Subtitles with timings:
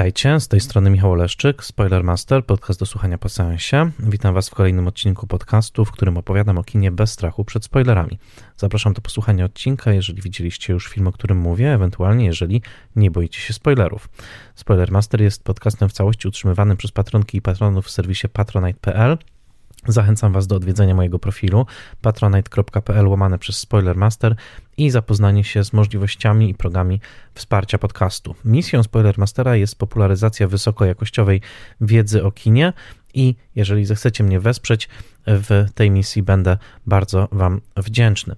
[0.00, 3.90] Witajcie, z tej strony Michał Oleszczyk, Spoilermaster, podcast do słuchania po seansie.
[3.98, 8.18] Witam Was w kolejnym odcinku podcastu, w którym opowiadam o kinie bez strachu przed spoilerami.
[8.56, 12.62] Zapraszam do posłuchania odcinka, jeżeli widzieliście już film, o którym mówię, ewentualnie jeżeli
[12.96, 14.08] nie boicie się spoilerów.
[14.54, 19.18] Spoilermaster jest podcastem w całości utrzymywanym przez patronki i patronów w serwisie patronite.pl
[19.86, 21.66] Zachęcam Was do odwiedzenia mojego profilu
[22.02, 24.36] patronite.pl łamane przez Spoilermaster
[24.76, 27.00] i zapoznanie się z możliwościami i progami
[27.34, 28.34] wsparcia podcastu.
[28.44, 31.40] Misją Spoilermastera jest popularyzacja wysokojakościowej
[31.80, 32.72] wiedzy o kinie
[33.14, 34.88] i jeżeli zechcecie mnie wesprzeć
[35.26, 38.36] w tej misji, będę bardzo Wam wdzięczny.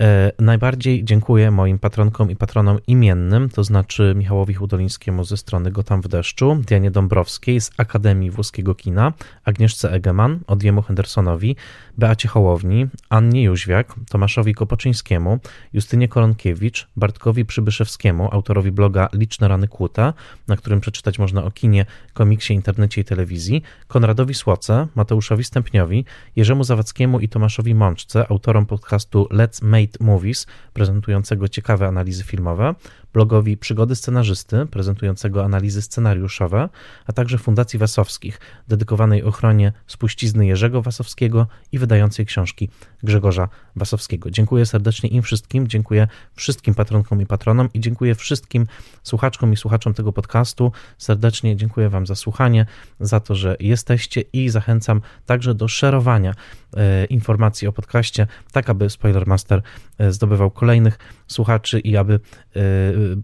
[0.00, 6.02] E, najbardziej dziękuję moim patronkom i patronom imiennym, to znaczy Michałowi Hudolińskiemu ze strony Gotam
[6.02, 9.12] w deszczu, Dianie Dąbrowskiej z Akademii Włoskiego Kina,
[9.44, 11.56] Agnieszce Egeman, Odjemu Hendersonowi,
[11.98, 15.38] Beacie Hołowni, Annie Jóźwiak, Tomaszowi Kopoczyńskiemu,
[15.72, 20.14] Justynie Koronkiewicz, Bartkowi Przybyszewskiemu, autorowi bloga Liczne Rany Kłuta,
[20.48, 26.04] na którym przeczytać można o kinie, komiksie, internecie i telewizji, Konradowi Słoce, Mateuszowi Stępniowi,
[26.36, 32.74] Jerzemu Zawadzkiemu i Tomaszowi Mączce, autorom podcastu Let's Made Movies, prezentującego ciekawe analizy filmowe,
[33.16, 36.68] blogowi Przygody Scenarzysty, prezentującego analizy scenariuszowe,
[37.06, 42.68] a także Fundacji Wasowskich, dedykowanej ochronie spuścizny Jerzego Wasowskiego i wydającej książki
[43.02, 44.30] Grzegorza Wasowskiego.
[44.30, 48.66] Dziękuję serdecznie im wszystkim, dziękuję wszystkim patronkom i patronom i dziękuję wszystkim
[49.02, 50.72] słuchaczkom i słuchaczom tego podcastu.
[50.98, 52.66] Serdecznie dziękuję Wam za słuchanie,
[53.00, 56.34] za to, że jesteście i zachęcam także do szerowania
[56.76, 59.62] e, informacji o podcaście, tak aby Spoilermaster
[59.98, 62.20] e, zdobywał kolejnych słuchaczy i aby e,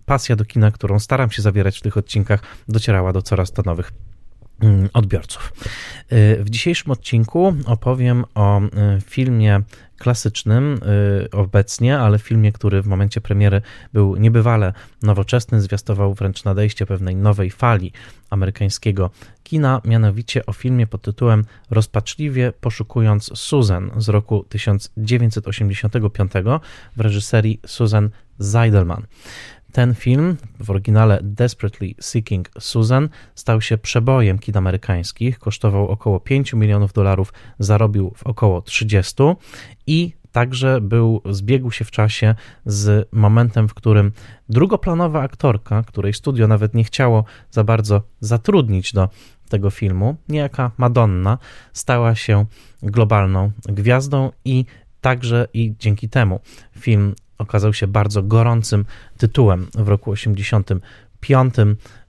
[0.06, 3.92] pasja do kina, którą staram się zawierać w tych odcinkach, docierała do coraz to nowych
[4.60, 5.52] mm, odbiorców.
[6.38, 8.60] W dzisiejszym odcinku opowiem o
[9.04, 9.62] filmie
[9.98, 10.80] klasycznym
[11.32, 13.62] obecnie, ale filmie, który w momencie premiery
[13.92, 14.72] był niebywale
[15.02, 17.92] nowoczesny, zwiastował wręcz nadejście pewnej nowej fali
[18.30, 19.10] amerykańskiego
[19.42, 26.32] kina, mianowicie o filmie pod tytułem Rozpaczliwie poszukując Susan z roku 1985
[26.96, 29.02] w reżyserii Susan Zeidelman.
[29.72, 36.52] Ten film, w oryginale Desperately Seeking Susan, stał się przebojem kin amerykańskich, kosztował około 5
[36.52, 39.14] milionów dolarów, zarobił w około 30
[39.86, 42.34] i także był, zbiegł się w czasie
[42.66, 44.12] z momentem, w którym
[44.48, 49.08] drugoplanowa aktorka, której studio nawet nie chciało za bardzo zatrudnić do
[49.48, 51.38] tego filmu, niejaka Madonna,
[51.72, 52.46] stała się
[52.82, 54.64] globalną gwiazdą i
[55.00, 56.40] także i dzięki temu
[56.78, 58.84] film okazał się bardzo gorącym
[59.16, 61.54] tytułem w roku 85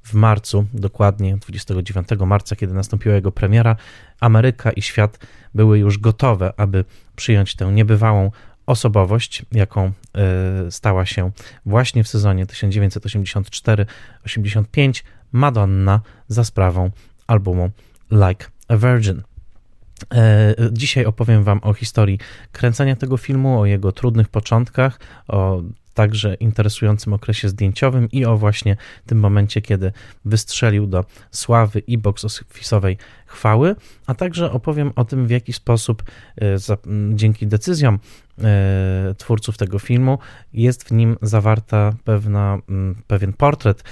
[0.03, 3.75] w marcu, dokładnie 29 marca, kiedy nastąpiła jego premiera,
[4.19, 5.19] Ameryka i świat
[5.53, 6.85] były już gotowe, aby
[7.15, 8.31] przyjąć tę niebywałą
[8.65, 9.91] osobowość, jaką e,
[10.71, 11.31] stała się
[11.65, 16.91] właśnie w sezonie 1984-85 Madonna za sprawą
[17.27, 17.71] albumu
[18.11, 19.21] Like a Virgin.
[20.13, 22.19] E, dzisiaj opowiem Wam o historii
[22.51, 25.61] kręcenia tego filmu, o jego trudnych początkach, o
[25.93, 29.91] także interesującym okresie zdjęciowym i o właśnie tym momencie, kiedy
[30.25, 32.95] wystrzelił do sławy i box office'owej
[33.25, 33.75] chwały,
[34.07, 36.03] a także opowiem o tym, w jaki sposób
[36.41, 36.57] e,
[37.13, 37.99] dzięki decyzjom
[38.43, 40.17] e, twórców tego filmu
[40.53, 42.57] jest w nim zawarta pewna,
[43.07, 43.83] pewien portret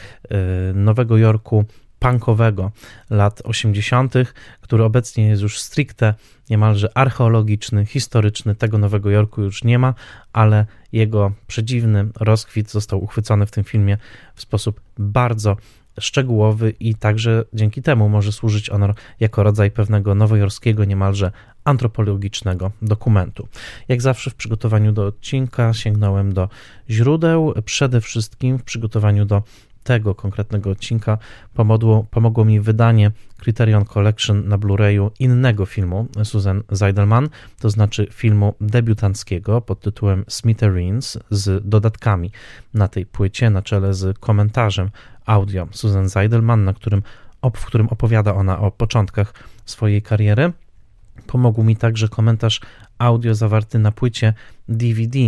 [0.74, 1.66] Nowego Jorku
[2.02, 2.72] punkowego
[3.10, 4.14] lat 80.,
[4.62, 6.14] który obecnie jest już stricte
[6.50, 8.56] niemalże archeologiczny, historyczny.
[8.56, 9.94] Tego Nowego Jorku już nie ma,
[10.34, 13.98] ale jego przedziwny rozkwit został uchwycony w tym filmie
[14.36, 15.58] w sposób bardzo
[16.00, 21.32] szczegółowy i także dzięki temu może służyć on jako rodzaj pewnego nowojorskiego, niemalże
[21.64, 23.48] antropologicznego dokumentu.
[23.88, 26.50] Jak zawsze w przygotowaniu do odcinka sięgnąłem do
[26.90, 29.44] źródeł, przede wszystkim w przygotowaniu do
[29.84, 31.18] tego konkretnego odcinka
[31.54, 37.30] pomogło, pomogło mi wydanie Criterion Collection na Blu-rayu innego filmu Susan Zeidelman,
[37.60, 42.32] to znaczy filmu debiutanckiego pod tytułem Smithereens z dodatkami
[42.74, 44.90] na tej płycie, na czele z komentarzem
[45.26, 47.04] audio Susan Zeidelman, na którym,
[47.56, 49.34] w którym opowiada ona o początkach
[49.66, 50.52] swojej kariery.
[51.28, 52.62] Pomógł mi także komentarz
[52.98, 54.34] audio zawarty na płycie
[54.70, 55.20] DVD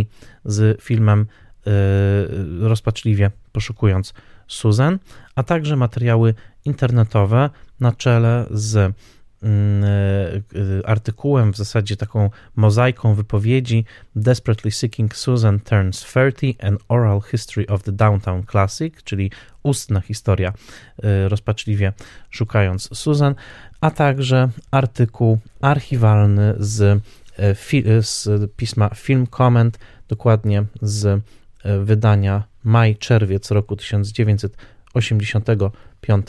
[0.44, 1.26] z filmem
[1.66, 4.14] yy, rozpaczliwie poszukując
[4.48, 4.98] Susan,
[5.34, 7.50] a także materiały internetowe
[7.80, 8.76] na czele z
[9.42, 13.84] mm, e, artykułem, w zasadzie taką mozaiką wypowiedzi
[14.16, 19.30] Desperately Seeking Susan Turns 30 An Oral History of the Downtown Classic, czyli
[19.62, 20.52] ustna historia
[21.02, 21.92] e, rozpaczliwie
[22.30, 23.34] szukając Susan,
[23.80, 27.02] a także artykuł archiwalny z,
[27.38, 27.54] e,
[28.02, 31.22] z pisma Film Comment, dokładnie z
[31.64, 36.26] wydania maj-czerwiec roku 1985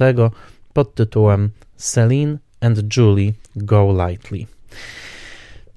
[0.73, 4.45] pod tytułem Celine and Julie Go Lightly.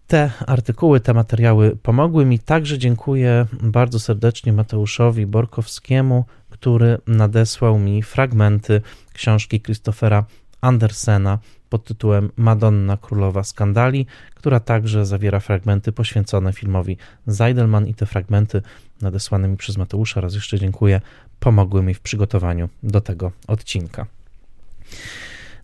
[0.07, 2.39] Te artykuły, te materiały pomogły mi.
[2.39, 8.83] Także dziękuję bardzo serdecznie Mateuszowi Borkowskiemu, który nadesłał mi fragmenty
[9.13, 10.25] książki Christophera
[10.61, 11.39] Andersena
[11.71, 18.63] pod tytułem Madonna Królowa Skandali, która także zawiera fragmenty poświęcone filmowi Zeidelman i te fragmenty
[19.03, 21.01] nadesłane mi przez Mateusza, raz jeszcze dziękuję,
[21.41, 24.07] pomogły mi w przygotowaniu do tego odcinka.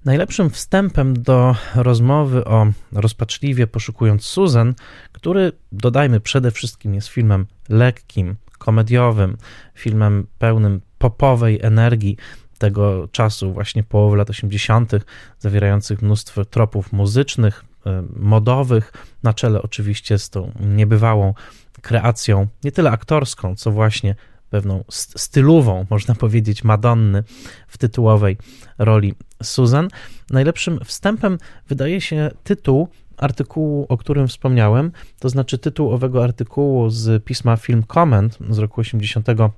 [0.05, 4.75] Najlepszym wstępem do rozmowy o rozpaczliwie poszukując Susan,
[5.13, 9.37] który dodajmy przede wszystkim jest filmem lekkim, komediowym,
[9.75, 12.17] filmem pełnym popowej energii
[12.65, 14.93] tego czasu, właśnie połowy lat 80.,
[15.39, 21.35] zawierających mnóstwo tropów muzycznych, e, modowych, na czele oczywiście z tą niebywałą
[21.83, 24.15] kreacją, nie tyle aktorską, co właśnie
[24.51, 27.25] pewną stylową, można powiedzieć, Madonny
[27.69, 28.37] w tytułowej
[28.79, 29.89] roli Susan.
[30.31, 31.39] Najlepszym wstępem
[31.69, 37.83] wydaje się tytuł artykułu, o którym wspomniałem, to znaczy tytuł owego artykułu z pisma Film
[37.95, 39.53] Comment z roku 85,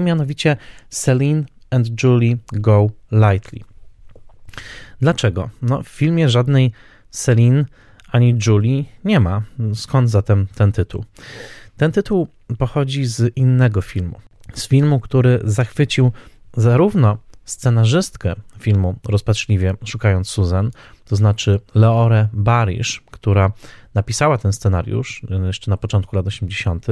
[0.00, 0.56] mianowicie
[0.88, 3.60] Celine and Julie Go Lightly.
[5.00, 5.50] Dlaczego?
[5.62, 6.72] No, w filmie żadnej
[7.10, 7.64] Celine
[8.12, 9.42] ani Julie nie ma.
[9.74, 11.04] Skąd zatem ten tytuł?
[11.76, 12.28] Ten tytuł
[12.58, 14.20] pochodzi z innego filmu.
[14.54, 16.12] Z filmu, który zachwycił
[16.56, 20.70] zarówno scenarzystkę filmu Rozpaczliwie Szukając Susan,
[21.04, 23.52] to znaczy Leore Barish, która
[23.94, 26.86] napisała ten scenariusz jeszcze na początku lat 80.,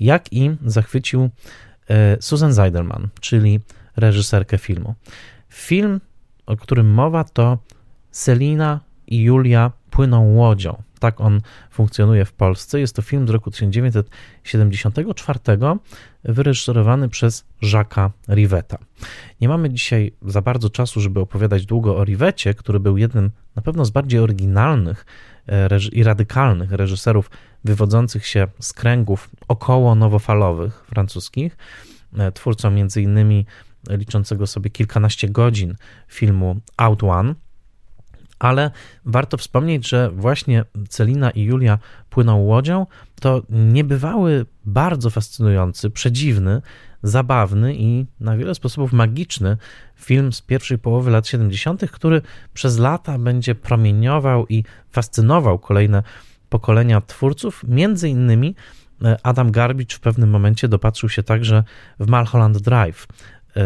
[0.00, 1.30] jak i zachwycił
[1.88, 3.60] e, Susan Zeidelman, czyli
[3.96, 4.94] reżyserkę filmu.
[5.48, 6.00] Film,
[6.46, 7.58] o którym mowa, to
[8.10, 10.82] Selina i Julia płyną łodzią.
[10.98, 11.40] Tak on
[11.70, 12.80] funkcjonuje w Polsce.
[12.80, 15.38] Jest to film z roku 1974,
[16.24, 18.78] wyreżyserowany przez Jacques'a Riveta.
[19.40, 23.62] Nie mamy dzisiaj za bardzo czasu, żeby opowiadać długo o Rivecie, który był jednym na
[23.62, 25.06] pewno z bardziej oryginalnych
[25.48, 27.30] e, i radykalnych reżyserów
[27.64, 31.56] wywodzących się z kręgów około nowofalowych francuskich,
[32.18, 33.46] e, twórcą innymi
[33.90, 35.74] liczącego sobie kilkanaście godzin
[36.08, 37.34] filmu Out One
[38.38, 38.70] ale
[39.04, 41.78] warto wspomnieć, że właśnie Celina i Julia
[42.10, 42.86] płyną łodzią
[43.20, 46.62] to niebywały, bardzo fascynujący, przedziwny,
[47.02, 49.56] zabawny i na wiele sposobów magiczny
[49.96, 52.22] film z pierwszej połowy lat 70., który
[52.54, 56.02] przez lata będzie promieniował i fascynował kolejne
[56.48, 57.64] pokolenia twórców.
[57.68, 58.54] Między innymi
[59.04, 61.64] e, Adam Garbicz w pewnym momencie dopatrzył się także
[62.00, 63.06] w Malholland Drive,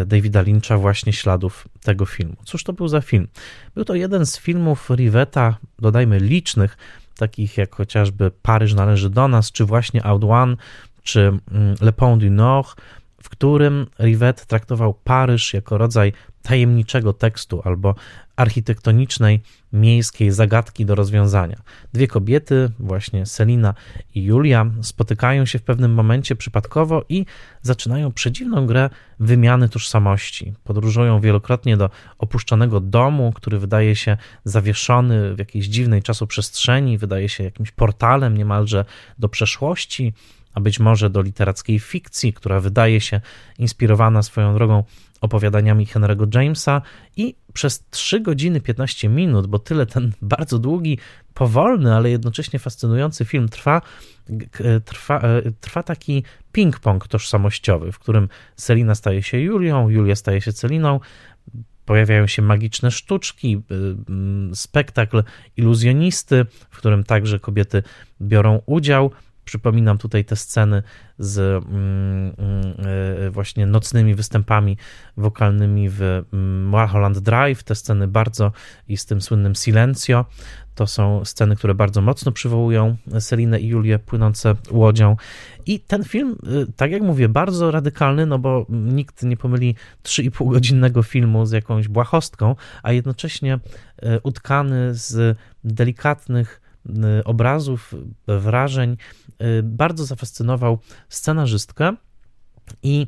[0.05, 2.35] Davida Lyncha właśnie śladów tego filmu.
[2.45, 3.27] Cóż to był za film?
[3.75, 6.77] Był to jeden z filmów Riveta, dodajmy licznych,
[7.17, 10.55] takich jak chociażby Paryż należy do nas, czy właśnie Out One,
[11.03, 11.41] czy mm,
[11.81, 12.81] Le Pont du Nord,
[13.23, 17.95] w którym Rivet traktował Paryż jako rodzaj tajemniczego tekstu albo
[18.35, 19.41] architektonicznej,
[19.73, 21.61] miejskiej zagadki do rozwiązania.
[21.93, 23.73] Dwie kobiety, właśnie Selina
[24.15, 27.25] i Julia, spotykają się w pewnym momencie przypadkowo i
[27.61, 30.53] zaczynają przedziwną grę wymiany tożsamości.
[30.63, 37.43] Podróżują wielokrotnie do opuszczonego domu, który wydaje się zawieszony w jakiejś dziwnej czasoprzestrzeni, wydaje się
[37.43, 38.85] jakimś portalem niemalże
[39.19, 40.13] do przeszłości
[40.53, 43.21] a być może do literackiej fikcji, która wydaje się
[43.59, 44.83] inspirowana swoją drogą
[45.21, 46.81] opowiadaniami Henry'ego Jamesa
[47.17, 50.97] i przez 3 godziny 15 minut, bo tyle ten bardzo długi,
[51.33, 53.81] powolny, ale jednocześnie fascynujący film trwa,
[54.85, 60.53] trwa, e, trwa taki ping-pong tożsamościowy, w którym Selina staje się Julią, Julia staje się
[60.53, 60.99] Celiną,
[61.85, 63.61] pojawiają się magiczne sztuczki,
[64.53, 65.23] spektakl
[65.57, 67.83] iluzjonisty, w którym także kobiety
[68.21, 69.11] biorą udział,
[69.45, 70.83] Przypominam tutaj te sceny
[71.19, 72.75] z mm, mm,
[73.27, 74.77] e, właśnie nocnymi występami
[75.17, 78.51] wokalnymi w mm, Mulholland Drive, te sceny bardzo
[78.87, 80.25] i z tym słynnym Silencio.
[80.75, 85.15] To są sceny, które bardzo mocno przywołują Selinę i Julię płynące łodzią.
[85.65, 86.37] I ten film,
[86.69, 91.51] y, tak jak mówię, bardzo radykalny, no bo nikt nie pomyli 3,5 godzinnego filmu z
[91.51, 93.59] jakąś błahostką, a jednocześnie
[94.03, 96.60] y, utkany z delikatnych y,
[97.25, 97.95] obrazów,
[98.27, 98.97] wrażeń,
[99.41, 101.95] Y, bardzo zafascynował scenarzystkę
[102.83, 103.07] i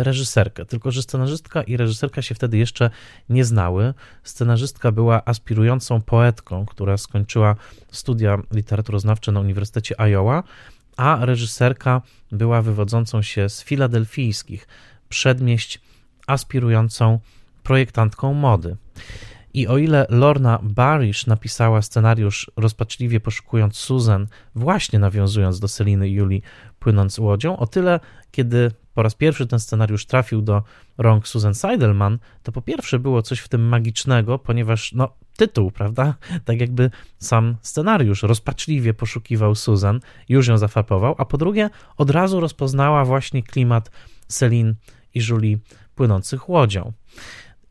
[0.00, 0.64] y, reżyserkę.
[0.64, 2.90] Tylko, że scenarzystka i reżyserka się wtedy jeszcze
[3.28, 3.94] nie znały.
[4.22, 7.56] Scenarzystka była aspirującą poetką, która skończyła
[7.90, 10.42] studia literaturoznawcze na Uniwersytecie Iowa,
[10.96, 12.02] a reżyserka
[12.32, 14.68] była wywodzącą się z filadelfijskich
[15.08, 15.80] przedmieść,
[16.26, 17.20] aspirującą
[17.62, 18.76] projektantką mody.
[19.54, 26.12] I o ile Lorna Barish napisała scenariusz rozpaczliwie poszukując Susan, właśnie nawiązując do Seliny i
[26.12, 26.42] Julii
[26.78, 30.62] płynąc łodzią, o tyle kiedy po raz pierwszy ten scenariusz trafił do
[30.98, 36.14] rąk Susan Seidelman, to po pierwsze było coś w tym magicznego, ponieważ no, tytuł, prawda?
[36.44, 42.40] Tak jakby sam scenariusz rozpaczliwie poszukiwał Susan, już ją zafapował, a po drugie od razu
[42.40, 43.90] rozpoznała właśnie klimat
[44.26, 44.74] Celine
[45.14, 45.58] i Julie
[45.94, 46.92] płynących łodzią.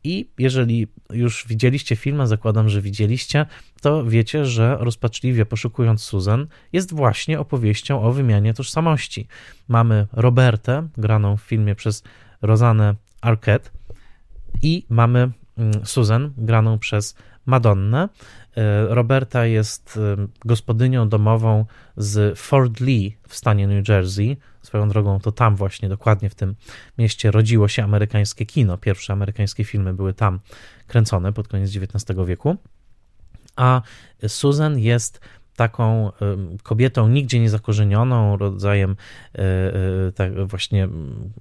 [0.04, 3.46] I jeżeli już widzieliście film, zakładam, że widzieliście,
[3.80, 9.26] to wiecie, że rozpaczliwie poszukując Susan jest właśnie opowieścią o wymianie tożsamości.
[9.68, 12.02] Mamy Robertę, graną w filmie przez
[12.42, 13.70] Rosanę Arquette
[14.62, 17.14] i mamy mm, Susan, graną przez
[17.46, 18.08] Madonnę.
[18.56, 21.64] E, Roberta jest e, gospodynią domową
[21.96, 24.36] z Fort Lee w stanie New Jersey.
[24.62, 26.54] Swoją drogą to tam właśnie, dokładnie w tym
[26.98, 28.78] mieście rodziło się amerykańskie kino.
[28.78, 30.40] Pierwsze amerykańskie filmy były tam
[30.86, 32.56] kręcone pod koniec XIX wieku.
[33.56, 33.82] A
[34.28, 35.20] Susan jest
[35.56, 36.12] taką
[36.62, 38.96] kobietą nigdzie nie zakorzenioną, rodzajem
[39.34, 40.88] e, e, tak właśnie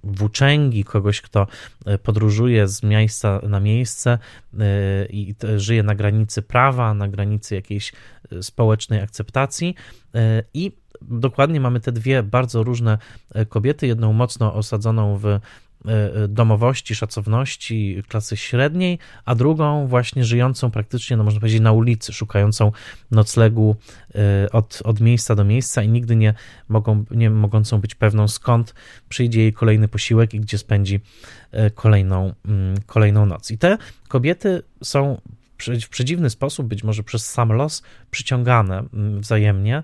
[0.04, 1.48] włóczęgi, kogoś, kto
[1.86, 4.20] e, podróżuje z miejsca na miejsce
[5.10, 7.94] i żyje na granicy prawa, na granicy jakiejś
[8.42, 9.76] społecznej akceptacji.
[10.54, 12.98] I dokładnie mamy te dwie bardzo różne
[13.50, 15.40] kobiety, jedną mocno osadzoną w
[16.28, 22.72] domowości, szacowności klasy średniej, a drugą właśnie żyjącą praktycznie, no można powiedzieć, na ulicy, szukającą
[23.12, 23.76] noclegu
[24.16, 26.34] e, od, od miejsca do miejsca i nigdy nie,
[26.70, 28.74] mogą, nie mogącą być pewną, skąd
[29.10, 31.00] przyjdzie jej kolejny posiłek i gdzie spędzi
[31.76, 33.52] kolejną, mm, kolejną noc.
[33.52, 35.22] I te kobiety są
[35.58, 39.84] w przedziwny sposób, być może przez sam los, przyciągane mm, wzajemnie.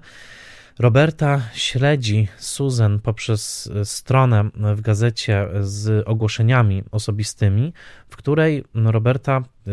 [0.80, 7.74] Roberta śledzi Susan poprzez e, stronę w gazecie z ogłoszeniami osobistymi,
[8.10, 9.72] w której Roberta, e,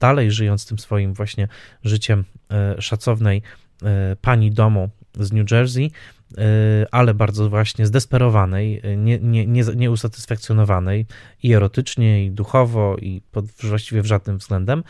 [0.00, 1.48] dalej żyjąc tym swoim właśnie
[1.84, 3.42] życiem e, szacownej
[4.20, 5.90] pani domu z New Jersey,
[6.90, 11.06] ale bardzo właśnie zdesperowanej, nie, nie, nie, nieusatysfakcjonowanej
[11.42, 14.82] i erotycznie, i duchowo, i pod, właściwie w żadnym względem,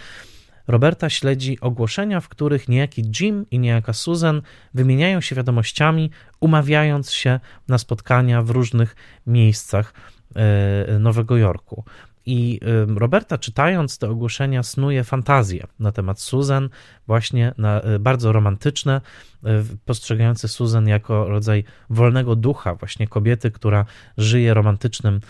[0.69, 4.43] Roberta śledzi ogłoszenia, w których niejaki Jim i niejaka Susan
[4.75, 6.11] wymieniają się wiadomościami,
[6.41, 8.97] umawiając się na spotkania w różnych
[9.27, 9.95] miejscach
[10.35, 11.85] e, Nowego Jorku.
[12.27, 12.61] I
[12.97, 16.69] Roberta, czytając te ogłoszenia, snuje fantazje na temat Susan,
[17.07, 19.01] właśnie na, e, bardzo romantyczne,
[19.45, 23.85] e, postrzegające Susan jako rodzaj wolnego ducha, właśnie kobiety, która
[24.19, 25.21] żyje romantycznym,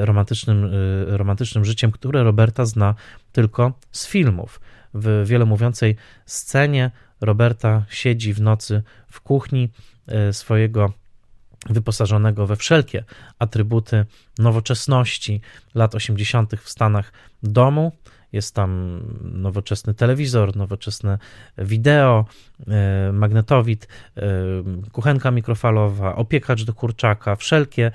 [0.00, 0.70] romantycznym,
[1.06, 2.94] romantycznym życiem, które Roberta zna
[3.32, 4.60] tylko z filmów
[4.94, 5.96] w wielomówiącej
[6.26, 6.90] scenie
[7.22, 9.68] Roberta siedzi w nocy w kuchni
[10.06, 10.92] e, swojego
[11.70, 13.04] wyposażonego we wszelkie
[13.38, 14.04] atrybuty
[14.38, 15.40] nowoczesności
[15.74, 16.54] lat 80.
[16.54, 17.92] w Stanach domu.
[18.32, 21.18] Jest tam nowoczesny telewizor, nowoczesne
[21.58, 22.24] wideo,
[22.68, 24.22] e, magnetowid, e,
[24.92, 27.90] kuchenka mikrofalowa, opiekacz do kurczaka, wszelkie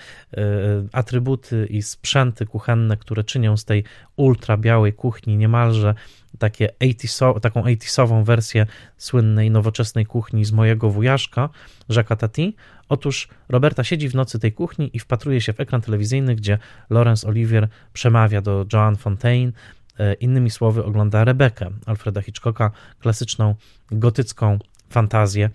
[0.91, 3.83] atrybuty i sprzęty kuchenne, które czynią z tej
[4.15, 5.95] ultra białej kuchni niemalże
[6.39, 8.65] takie 80, taką 80 wersję
[8.97, 11.49] słynnej nowoczesnej kuchni z mojego wujaszka,
[11.89, 12.55] Jacques Tati.
[12.89, 16.57] Otóż Roberta siedzi w nocy tej kuchni i wpatruje się w ekran telewizyjny, gdzie
[16.89, 19.51] Laurence Olivier przemawia do Joan Fontaine,
[19.99, 23.55] e, innymi słowy ogląda Rebekę Alfreda Hitchcocka, klasyczną
[23.91, 25.49] gotycką fantazję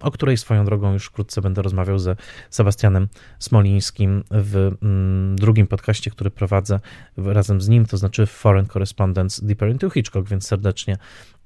[0.00, 2.16] o której swoją drogą już wkrótce będę rozmawiał ze
[2.50, 6.80] Sebastianem Smolińskim w mm, drugim podcaście, który prowadzę
[7.16, 10.96] razem z nim, to znaczy Foreign Correspondence Deeper into Hitchcock, więc serdecznie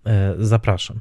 [0.06, 1.00] e, zapraszam.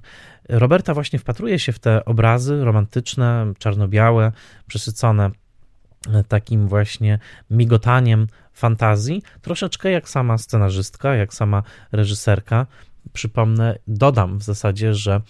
[0.50, 4.31] Roberta właśnie wpatruje się w te obrazy romantyczne, czarno-białe,
[4.67, 5.31] przesycone
[6.13, 12.67] e, takim właśnie migotaniem fantazji, troszeczkę jak sama scenarzystka, jak sama reżyserka.
[13.13, 15.22] Przypomnę, dodam w zasadzie, że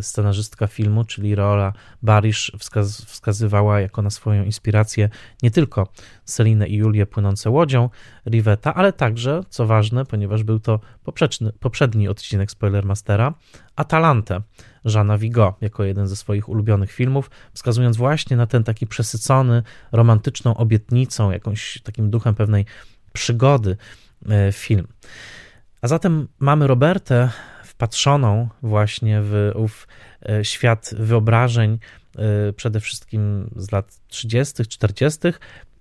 [0.00, 1.72] scenarzystka filmu, czyli Rola
[2.02, 5.08] Barisz wskaz wskazywała jako na swoją inspirację
[5.42, 5.88] nie tylko
[6.24, 7.90] Celinę i Julię płynące łodzią
[8.26, 13.34] Rivetta, ale także, co ważne, ponieważ był to poprzedni, poprzedni odcinek Spoilermastera,
[13.76, 14.40] Atalantę
[14.84, 20.56] Żana Vigo jako jeden ze swoich ulubionych filmów, wskazując właśnie na ten taki przesycony romantyczną
[20.56, 22.64] obietnicą, jakąś takim duchem pewnej
[23.12, 23.76] przygody
[24.28, 24.86] e, film.
[25.82, 27.30] A zatem mamy Robertę
[27.80, 29.88] wpatrzoną właśnie w ów
[30.28, 31.78] e, świat wyobrażeń,
[32.18, 35.18] e, przede wszystkim z lat 30., 40.,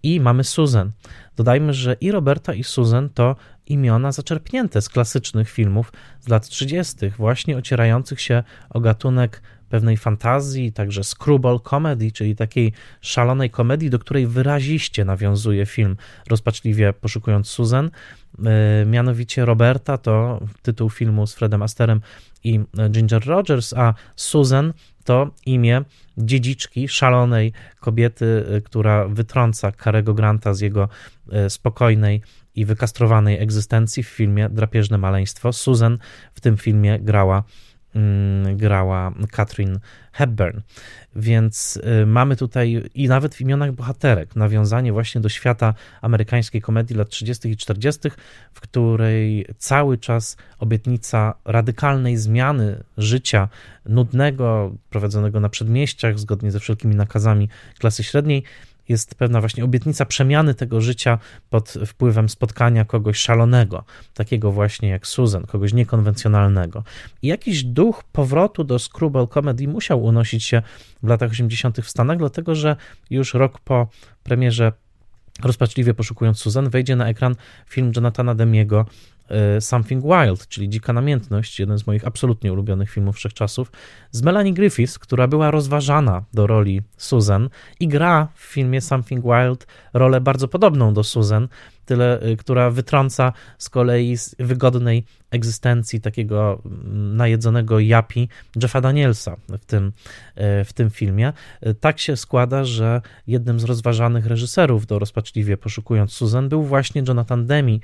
[0.03, 0.91] i mamy Susan.
[1.35, 3.35] Dodajmy, że i Roberta, i Susan to
[3.67, 10.71] imiona zaczerpnięte z klasycznych filmów z lat 30., właśnie ocierających się o gatunek pewnej fantazji,
[10.71, 15.97] także screwball comedy, czyli takiej szalonej komedii, do której wyraziście nawiązuje film
[16.29, 17.91] Rozpaczliwie poszukując Susan.
[18.45, 22.01] E, mianowicie Roberta to tytuł filmu z Fredem Asterem
[22.43, 22.59] i
[22.89, 25.81] Ginger Rogers, a Susan to imię
[26.17, 30.89] dziedziczki, szalonej kobiety, która wytrąca Karego Granta z jego
[31.49, 32.21] spokojnej
[32.55, 35.53] i wykastrowanej egzystencji w filmie Drapieżne Maleństwo.
[35.53, 35.97] Susan
[36.33, 37.43] w tym filmie grała
[38.55, 39.79] grała Katrin
[40.11, 40.59] Hepburn.
[41.15, 46.95] Więc y, mamy tutaj i nawet w imionach bohaterek nawiązanie właśnie do świata amerykańskiej komedii
[46.95, 47.49] lat 30.
[47.49, 48.11] i 40.,
[48.53, 53.49] w której cały czas obietnica radykalnej zmiany życia
[53.85, 58.43] nudnego, prowadzonego na przedmieściach, zgodnie ze wszelkimi nakazami klasy średniej,
[58.89, 61.19] jest pewna właśnie obietnica przemiany tego życia
[61.49, 66.83] pod wpływem spotkania kogoś szalonego, takiego właśnie jak Susan, kogoś niekonwencjonalnego.
[67.21, 70.61] I jakiś duch powrotu do screwball comedy musiał unosić się
[71.03, 71.81] w latach 80.
[71.81, 72.75] w Stanach, dlatego że
[73.09, 73.87] już rok po
[74.23, 74.71] premierze
[75.43, 77.35] Rozpaczliwie poszukując Susan, wejdzie na ekran
[77.69, 78.85] film Jonathana Demiego
[79.59, 83.71] Something Wild, czyli Dzika Namiętność, jeden z moich absolutnie ulubionych filmów wszechczasów,
[84.11, 89.67] z Melanie Griffiths, która była rozważana do roli Susan i gra w filmie Something Wild
[89.93, 91.47] rolę bardzo podobną do Susan,
[91.89, 98.29] tyle, y, która wytrąca z kolei z wygodnej egzystencji takiego mm, najedzonego japi
[98.61, 99.87] Jeffa Danielsa w tym,
[100.61, 101.33] y, w tym filmie.
[101.67, 107.03] Y, tak się składa, że jednym z rozważanych reżyserów do Rozpaczliwie Poszukując Susan był właśnie
[107.07, 107.81] Jonathan Demi,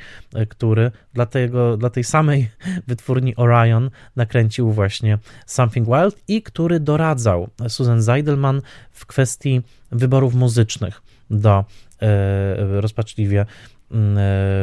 [0.50, 2.50] który dla, tego, dla tej samej
[2.88, 11.02] wytwórni Orion nakręcił właśnie Something Wild i który doradzał Susan Zeidelman w kwestii wyborów muzycznych
[11.30, 11.66] do
[12.58, 13.46] rozpaczliwie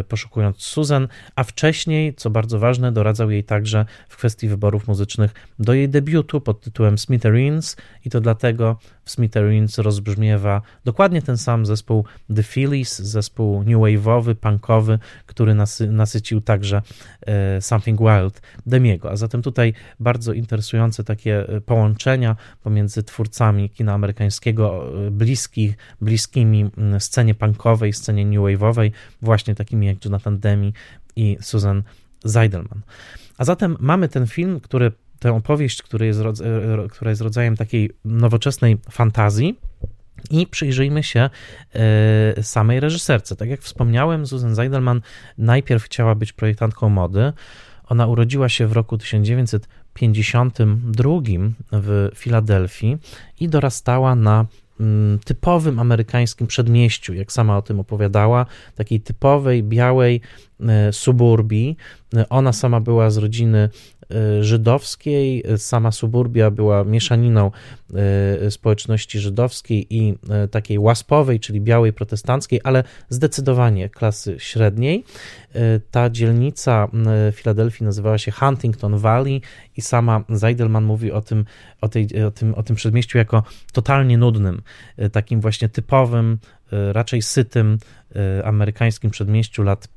[0.08, 5.74] poszukując Susan, a wcześniej, co bardzo ważne, doradzał jej także w kwestii wyborów muzycznych do
[5.74, 12.04] jej debiutu pod tytułem Smithereens i to dlatego w Smithereens rozbrzmiewa dokładnie ten sam zespół
[12.36, 16.82] The Phillies, zespół new wave'owy, punkowy, który nasy, nasycił także
[17.26, 19.10] e, Something Wild Demiego.
[19.10, 27.00] A zatem tutaj bardzo interesujące takie e, połączenia pomiędzy twórcami kina amerykańskiego, bliskich, bliskimi mm,
[27.00, 28.90] scenie punkowej, scenie new wave'owej,
[29.22, 30.72] właśnie takimi jak Jonathan Demi
[31.16, 31.82] i Susan
[32.24, 32.80] Zeidelman.
[33.38, 38.78] A zatem mamy ten film, który, tę opowieść, jest, e, która jest rodzajem takiej nowoczesnej
[38.90, 39.56] fantazji,
[40.30, 41.30] i przyjrzyjmy się
[41.74, 43.36] e, samej reżyserce.
[43.36, 45.00] Tak jak wspomniałem, Susan Zeidelman
[45.38, 47.32] najpierw chciała być projektantką mody.
[47.88, 51.12] Ona urodziła się w roku 1952
[51.72, 52.98] w Filadelfii
[53.40, 54.46] i dorastała na
[55.24, 60.20] typowym amerykańskim przedmieściu, jak sama o tym opowiadała, takiej typowej białej
[60.60, 61.76] e, suburbii.
[62.16, 63.68] E, ona sama była z rodziny
[64.40, 65.44] żydowskiej.
[65.56, 67.50] Sama suburbia była mieszaniną
[68.50, 70.14] społeczności żydowskiej i
[70.50, 75.04] takiej łaspowej, czyli białej protestanckiej, ale zdecydowanie klasy średniej.
[75.90, 76.88] Ta dzielnica
[77.32, 79.40] Filadelfii nazywała się Huntington Valley
[79.76, 81.44] i sama Zeidelman mówi o tym,
[81.80, 84.62] o, tej, o, tym, o tym przedmieściu jako totalnie nudnym,
[85.12, 86.38] takim właśnie typowym,
[86.92, 87.78] raczej sytym
[88.44, 89.88] amerykańskim przedmieściu lat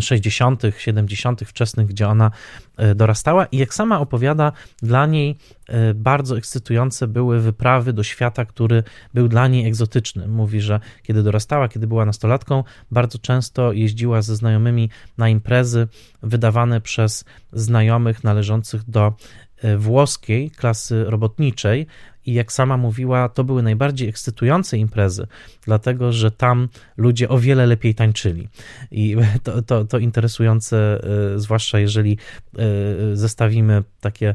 [0.00, 2.30] 60., 70., wczesnych, gdzie ona
[2.76, 5.36] e, dorastała, i jak sama opowiada, dla niej
[5.68, 8.82] e, bardzo ekscytujące były wyprawy do świata, który
[9.14, 10.28] był dla niej egzotyczny.
[10.28, 15.88] Mówi, że kiedy dorastała, kiedy była nastolatką, bardzo często jeździła ze znajomymi na imprezy
[16.22, 19.14] wydawane przez znajomych należących do
[19.62, 21.86] e, włoskiej klasy robotniczej,
[22.26, 25.26] i jak sama mówiła, to były najbardziej ekscytujące imprezy,
[25.64, 28.48] dlatego że tam ludzie o wiele lepiej tańczyli.
[28.90, 31.00] I to, to, to interesujące,
[31.34, 32.18] e, zwłaszcza jeżeli
[32.58, 34.34] e, zestawimy takie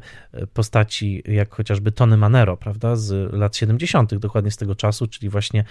[0.54, 5.64] postaci jak chociażby Tony Manero, prawda, z lat 70., dokładnie z tego czasu, czyli właśnie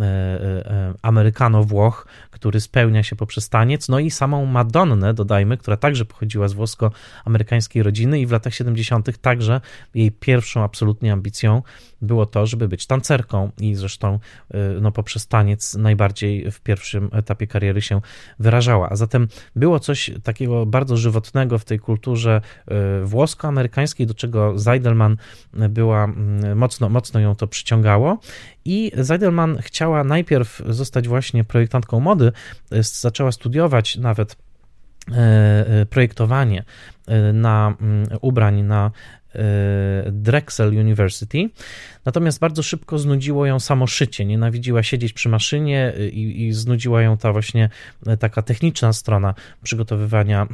[0.00, 6.48] e, Amerykano-Włoch, który spełnia się poprzez taniec, no i samą Madonnę, dodajmy, która także pochodziła
[6.48, 9.20] z włosko-amerykańskiej rodziny i w latach 70.
[9.20, 9.60] także
[9.94, 11.62] jej pierwszą absolutnie ambicją
[12.02, 14.18] było to, żeby być tancerką i zresztą
[14.54, 18.00] y, no, poprzez taniec najbardziej w pierwszym etapie kariery się
[18.38, 18.90] wyrażała.
[18.90, 22.40] A zatem było coś takiego bardzo żywotnego w tej kulturze
[23.02, 25.16] y, włosko-amerykańskiej, do czego Zeidelman
[25.52, 28.18] była mm, mocno, mocno ją to przyciągało
[28.64, 32.32] i Zeidelman chciała najpierw zostać właśnie projektantką mody,
[32.72, 34.36] y, zaczęła studiować nawet
[35.90, 36.64] projektowanie
[37.32, 38.90] na mm, ubrań na
[40.12, 41.50] Drexel University.
[42.04, 44.24] Natomiast bardzo szybko znudziło ją samo szycie.
[44.24, 47.70] Nienawidziła siedzieć przy maszynie i, i znudziła ją ta właśnie
[48.06, 50.46] e, taka techniczna strona przygotowywania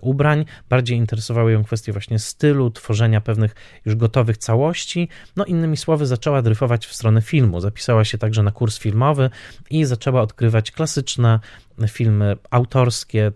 [0.00, 0.44] ubrań.
[0.68, 3.54] Bardziej interesowały ją kwestie właśnie stylu, tworzenia pewnych
[3.84, 5.08] już gotowych całości.
[5.36, 7.60] No innymi słowy, zaczęła dryfować w stronę filmu.
[7.60, 9.30] Zapisała się także na kurs filmowy
[9.70, 11.40] i zaczęła odkrywać klasyczne
[11.88, 13.32] filmy autorskie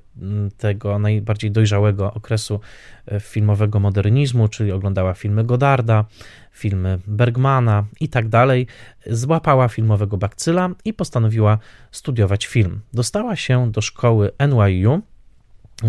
[0.59, 2.61] tego najbardziej dojrzałego okresu
[3.21, 6.05] filmowego modernizmu, czyli oglądała filmy Godarda,
[6.53, 8.67] filmy Bergmana i tak dalej.
[9.07, 11.59] Złapała filmowego bakcyla i postanowiła
[11.91, 12.81] studiować film.
[12.93, 15.03] Dostała się do szkoły NYU,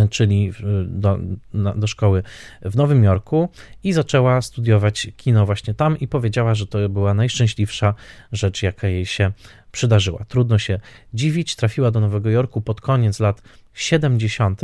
[0.09, 0.51] czyli
[0.85, 1.19] do,
[1.53, 2.23] do, szkoły
[2.61, 3.49] w Nowym Jorku
[3.83, 7.93] i zaczęła studiować kino właśnie tam i powiedziała, że to była najszczęśliwsza
[8.31, 9.31] rzecz, jaka jej się
[9.71, 10.25] przydarzyła.
[10.27, 10.79] Trudno się
[11.13, 13.41] dziwić, trafiła do Nowego Jorku pod koniec lat
[13.73, 14.61] 70.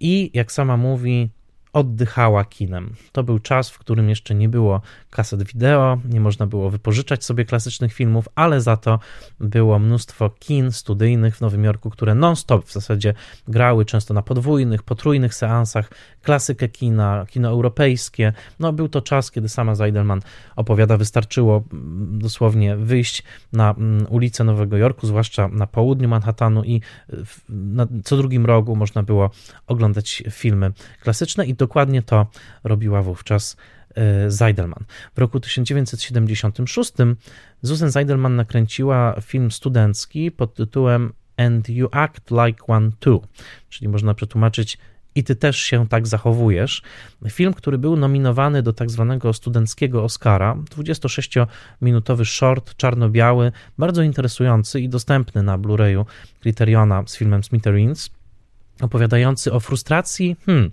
[0.00, 1.28] i jak sama mówi,
[1.76, 2.94] oddychała kinem.
[3.12, 7.44] To był czas, w którym jeszcze nie było kaset wideo, nie można było wypożyczać sobie
[7.44, 8.98] klasycznych filmów, ale za to
[9.40, 13.14] było mnóstwo kin studyjnych w Nowym Jorku, które non-stop w zasadzie
[13.48, 15.90] grały, często na podwójnych, potrójnych seansach,
[16.22, 18.32] klasykę kina, kino europejskie.
[18.60, 20.20] No, był to czas, kiedy sama Zeidelman
[20.56, 26.80] opowiada, wystarczyło mm, dosłownie wyjść na mm, ulicę Nowego Jorku, zwłaszcza na południu Manhattanu i
[27.48, 29.30] na co drugim rogu można było
[29.66, 32.26] oglądać filmy klasyczne i dokładnie to
[32.64, 33.56] robiła wówczas
[33.94, 34.84] e, Zeidelman.
[35.14, 36.92] W roku 1976
[37.64, 43.22] Susan Zeidelman nakręciła film studencki pod tytułem And You Act Like One Too,
[43.68, 44.78] czyli można przetłumaczyć
[45.14, 46.82] i ty też się tak zachowujesz.
[47.28, 54.88] Film, który był nominowany do tak zwanego studenckiego Oscara, 26-minutowy short, czarno-biały, bardzo interesujący i
[54.88, 56.04] dostępny na Blu-rayu
[56.40, 58.10] Criteriona z filmem Smithereens,
[58.80, 60.70] opowiadający o frustracji, hmm,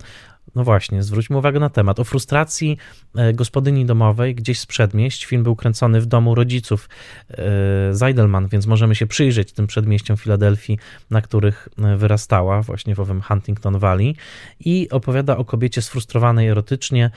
[0.54, 2.00] no właśnie, zwróćmy uwagę na temat.
[2.00, 2.78] O frustracji
[3.16, 5.24] e, gospodyni domowej gdzieś z przedmieść.
[5.24, 6.88] Film był kręcony w domu rodziców
[7.30, 10.78] e, Zeidelman, więc możemy się przyjrzeć tym przedmieściom Filadelfii,
[11.10, 14.16] na których e, wyrastała, właśnie w owym Huntington Valley.
[14.60, 17.10] I opowiada o kobiecie sfrustrowanej erotycznie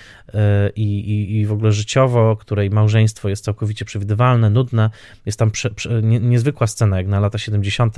[0.75, 4.89] i, i, i w ogóle życiowo, której małżeństwo jest całkowicie przewidywalne, nudne.
[5.25, 7.95] Jest tam prze, prze, nie, niezwykła scena, jak na lata 70.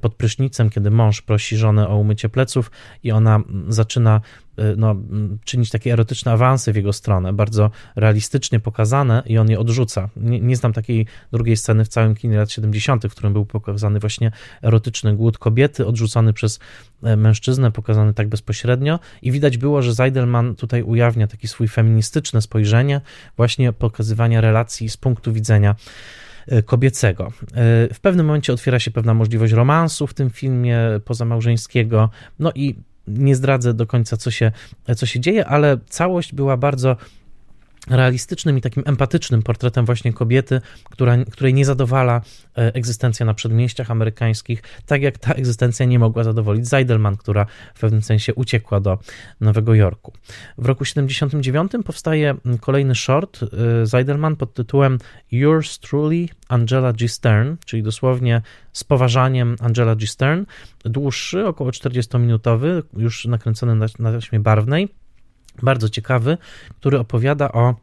[0.00, 2.70] pod prysznicem, kiedy mąż prosi żonę o umycie pleców
[3.02, 4.20] i ona zaczyna
[4.76, 4.96] no,
[5.44, 10.08] czynić takie erotyczne awanse w jego stronę, bardzo realistycznie pokazane i on je odrzuca.
[10.16, 14.00] Nie, nie znam takiej drugiej sceny w całym kinie lat 70., w którym był pokazany
[14.00, 16.58] właśnie erotyczny głód kobiety, odrzucony przez
[17.02, 22.42] e, mężczyznę, pokazany tak bezpośrednio i widać było, że Zeidelman tutaj ujawnia taki swój feministyczne
[22.42, 23.00] spojrzenie,
[23.36, 25.74] właśnie pokazywania relacji z punktu widzenia
[26.46, 27.26] e, kobiecego.
[27.26, 32.74] E, w pewnym momencie otwiera się pewna możliwość romansu w tym filmie pozamałżeńskiego, no i
[33.08, 34.52] nie zdradzę do końca, co się,
[34.96, 36.96] co się dzieje, ale całość była bardzo
[37.90, 42.20] realistycznym i takim empatycznym portretem właśnie kobiety, która, której nie zadowala
[42.58, 47.80] e, egzystencja na przedmieściach amerykańskich, tak jak ta egzystencja nie mogła zadowolić Zeidelman, która w
[47.80, 48.98] pewnym sensie uciekła do
[49.40, 50.12] Nowego Jorku.
[50.58, 54.98] W roku 79 powstaje kolejny short e, Zeidelman pod tytułem
[55.32, 57.08] Yours Truly Angela G.
[57.08, 60.06] Stern, czyli dosłownie z poważaniem Angela G.
[60.06, 60.44] Stern,
[60.84, 64.88] dłuższy, około 40-minutowy, już nakręcony na, na taśmie barwnej,
[65.62, 66.38] bardzo ciekawy,
[66.80, 67.74] który opowiada o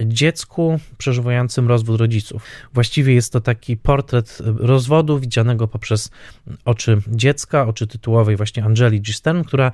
[0.00, 2.42] dziecku przeżywającym rozwód rodziców.
[2.74, 6.10] Właściwie jest to taki portret rozwodu widzianego poprzez
[6.64, 9.14] oczy dziecka, oczy tytułowej właśnie Angeli G.
[9.14, 9.72] Stern, która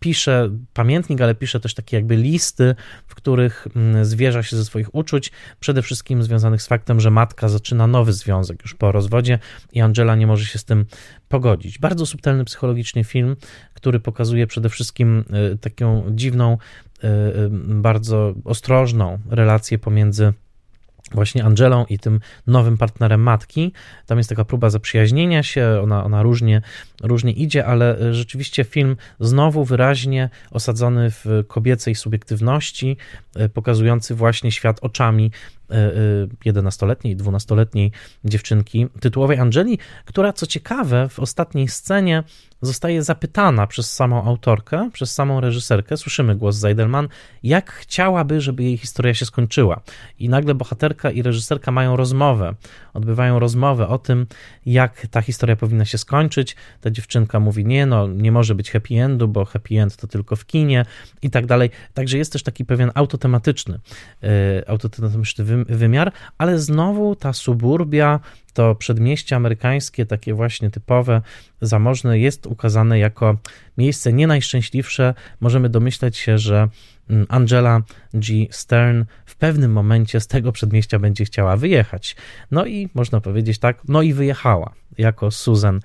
[0.00, 2.74] pisze pamiętnik, ale pisze też takie jakby listy,
[3.06, 5.30] w których mm, zwierza się ze swoich uczuć,
[5.60, 9.38] przede wszystkim związanych z faktem, że matka zaczyna nowy związek już po rozwodzie
[9.72, 10.86] i Angela nie może się z tym
[11.28, 11.78] pogodzić.
[11.78, 13.36] Bardzo subtelny psychologicznie film,
[13.74, 16.58] który pokazuje przede wszystkim y, taką dziwną,
[17.68, 20.32] bardzo ostrożną relację pomiędzy
[21.14, 23.72] właśnie Angelą i tym nowym partnerem matki.
[24.06, 26.62] Tam jest taka próba zaprzyjaźnienia się, ona, ona różnie,
[27.02, 32.96] różnie idzie, ale e, rzeczywiście film znowu wyraźnie osadzony w kobiecej subiektywności,
[33.54, 35.30] pokazujący właśnie świat oczami
[36.46, 37.92] 11-letniej, e, 12-letniej
[38.24, 42.24] dziewczynki, tytułowej Angeli, która co ciekawe w ostatniej scenie
[42.62, 47.08] zostaje zapytana przez samą autorkę, przez samą reżyserkę, słyszymy głos Zeidelman,
[47.42, 49.80] jak chciałaby, żeby jej historia się skończyła.
[50.18, 52.54] I nagle bohaterka i reżyserka mają rozmowę,
[52.94, 54.26] odbywają rozmowę o tym,
[54.66, 56.56] jak ta historia powinna się skończyć.
[56.80, 60.36] Ta dziewczynka mówi, nie, no, nie może być happy endu, bo happy end to tylko
[60.36, 60.84] w kinie
[61.22, 61.70] i tak dalej.
[61.94, 63.80] Także jest też taki pewien autotematyczny,
[64.22, 64.28] yy,
[64.66, 68.20] autotematyczny wymiar, ale znowu ta suburbia,
[68.54, 71.22] to przedmieście amerykańskie, takie właśnie typowe,
[71.60, 73.36] zamożne, jest ukazane jako
[73.78, 75.14] miejsce nie najszczęśliwsze.
[75.40, 76.68] Możemy domyśleć się, że
[77.10, 77.82] mm, Angela
[78.14, 78.46] G.
[78.50, 82.16] Stern w pewnym momencie z tego przedmieścia będzie chciała wyjechać.
[82.50, 85.80] No i można powiedzieć tak, no i wyjechała jako Susan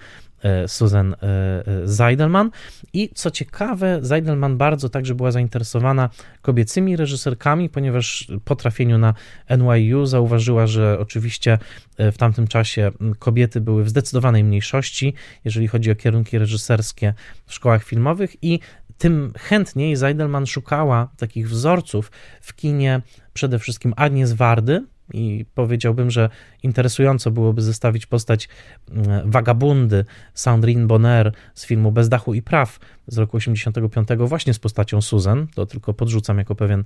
[0.67, 2.51] Susan e, e, Zeidelman.
[2.93, 6.09] I co ciekawe, Zeidelman bardzo także była zainteresowana
[6.41, 9.13] kobiecymi reżyserkami, ponieważ po trafieniu na
[9.57, 11.57] NYU zauważyła, że oczywiście
[11.97, 15.13] w tamtym czasie kobiety były w zdecydowanej mniejszości,
[15.45, 17.13] jeżeli chodzi o kierunki reżyserskie
[17.45, 18.59] w szkołach filmowych i
[18.97, 23.01] tym chętniej Zeidelman szukała takich wzorców w kinie
[23.33, 26.29] przede wszystkim Agnies Wardy, i powiedziałbym, że
[26.63, 28.49] interesująco byłoby zestawić postać
[28.91, 34.59] mm, wagabundy Sandrine Bonner z filmu Bez dachu i praw z roku 85 właśnie z
[34.59, 36.83] postacią Susan, to tylko podrzucam jako pewien,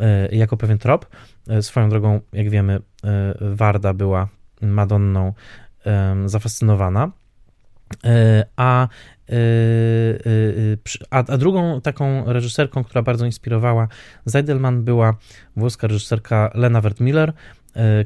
[0.00, 1.06] e, jako pewien trop.
[1.48, 4.28] E, swoją drogą, jak wiemy, e, Warda była
[4.62, 5.32] Madonną
[6.26, 7.10] zafascynowana.
[8.56, 8.88] A,
[11.10, 13.88] a, a, drugą taką reżyserką, która bardzo inspirowała
[14.24, 15.16] Zeidelman była
[15.56, 17.32] włoska reżyserka Lena Wertmiller,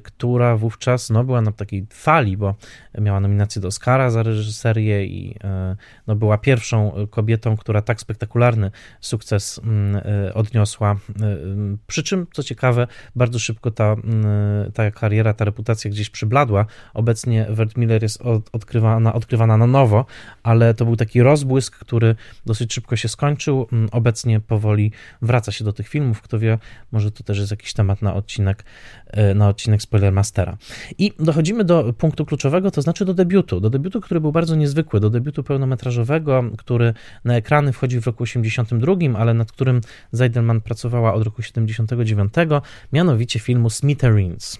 [0.03, 2.55] która wówczas no, była na takiej fali, bo
[2.99, 8.71] miała nominację do Oscara za reżyserię i e, no, była pierwszą kobietą, która tak spektakularny
[9.01, 10.97] sukces mm, e, odniosła.
[11.87, 13.97] Przy czym, co ciekawe, bardzo szybko ta,
[14.75, 16.67] ta kariera, ta reputacja gdzieś przybladła.
[16.95, 20.07] Obecnie Wert Miller jest odkrywana, odkrywana na nowo,
[20.43, 22.15] ale to był taki rozbłysk, który
[22.47, 23.67] dosyć szybko się skończył.
[23.73, 26.23] Mm, obecnie powoli wraca się do tych filmów.
[26.23, 26.59] Kto wie,
[26.93, 28.65] może to też jest jakiś temat na odcinek,
[29.35, 30.57] na odcinek odcinek Spoilermastera.
[30.99, 33.61] I dochodzimy do punktu kluczowego, to znaczy do debiutu.
[33.61, 36.95] Do debiutu, który był bardzo niezwykły, do debiutu pełnometrażowego, który
[37.25, 39.81] na ekrany wchodzi w roku 82, ale nad którym
[40.13, 42.33] Zeidelman pracowała od roku 79,
[42.93, 44.59] mianowicie filmu Smithereens.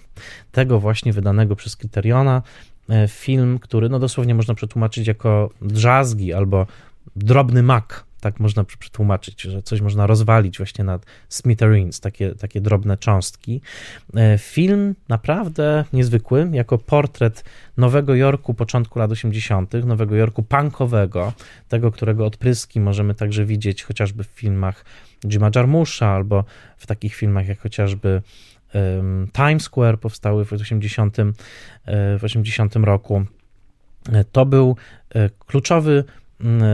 [0.51, 2.41] Tego właśnie wydanego przez Criteriona,
[2.89, 6.67] e, film, który no dosłownie można przetłumaczyć jako drzazgi albo
[7.15, 12.97] drobny mak tak można przetłumaczyć, że coś można rozwalić właśnie na smithereens, takie, takie drobne
[12.97, 13.61] cząstki.
[14.15, 17.43] E, film naprawdę niezwykły, jako portret
[17.77, 21.33] Nowego Jorku początku lat 80., Nowego Jorku punkowego,
[21.69, 24.85] tego, którego odpryski możemy także widzieć chociażby w filmach
[25.25, 26.43] Jima Jarmusza albo
[26.77, 28.21] w takich filmach jak chociażby
[29.33, 31.25] Times Square powstały w 80, e,
[32.19, 33.25] w 80 roku.
[34.11, 34.75] E, to był
[35.47, 36.03] kluczowy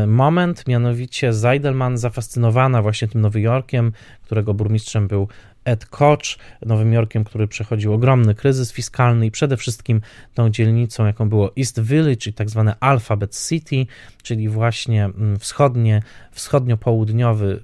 [0.08, 3.92] moment, mianowicie Zeidelman zafascynowana właśnie tym Nowym Jorkiem,
[4.24, 5.28] którego burmistrzem był
[5.68, 6.20] Ed Koch,
[6.66, 10.02] Nowym Jorkiem, który przechodził ogromny kryzys fiskalny i przede wszystkim
[10.34, 13.86] tą dzielnicą, jaką było East Village i tak zwane Alphabet City,
[14.24, 16.02] czyli właśnie mm, wschodnie,
[16.32, 17.60] wschodnio-południowy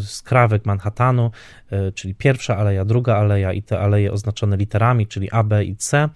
[0.00, 1.30] skrawek Manhattanu,
[1.70, 5.76] e, czyli pierwsza aleja, druga aleja i te aleje oznaczone literami, czyli A, B i
[5.76, 6.08] C.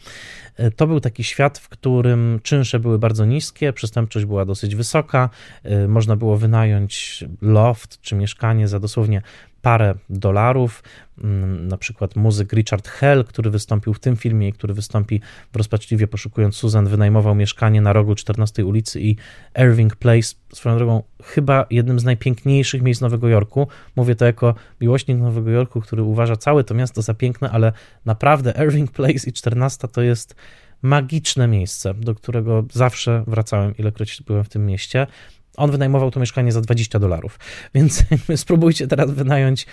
[0.57, 5.31] E, to był taki świat, w którym czynsze były bardzo niskie, przestępczość była dosyć wysoka,
[5.62, 9.22] e, można było wynająć loft czy mieszkanie za dosłownie
[9.66, 10.83] parę dolarów.
[11.24, 15.20] Mm, na przykład muzyk Richard Hell, który wystąpił w tym filmie i który wystąpi
[15.52, 19.16] w Rozpaczliwie poszukując Susan, wynajmował mieszkanie na rogu 14 ulicy i
[19.59, 23.68] Irving Place, swoją drogą chyba jednym z najpiękniejszych miejsc Nowego Jorku.
[23.96, 27.72] Mówię to jako miłośnik Nowego Jorku, który uważa całe to miasto za piękne, ale
[28.05, 30.35] naprawdę Irving Place i 14 to jest
[30.83, 35.07] magiczne miejsce, do którego zawsze wracałem, ilekroć byłem w tym mieście.
[35.56, 37.38] On wynajmował to mieszkanie za 20 dolarów,
[37.74, 38.04] więc
[38.36, 39.66] spróbujcie teraz wynająć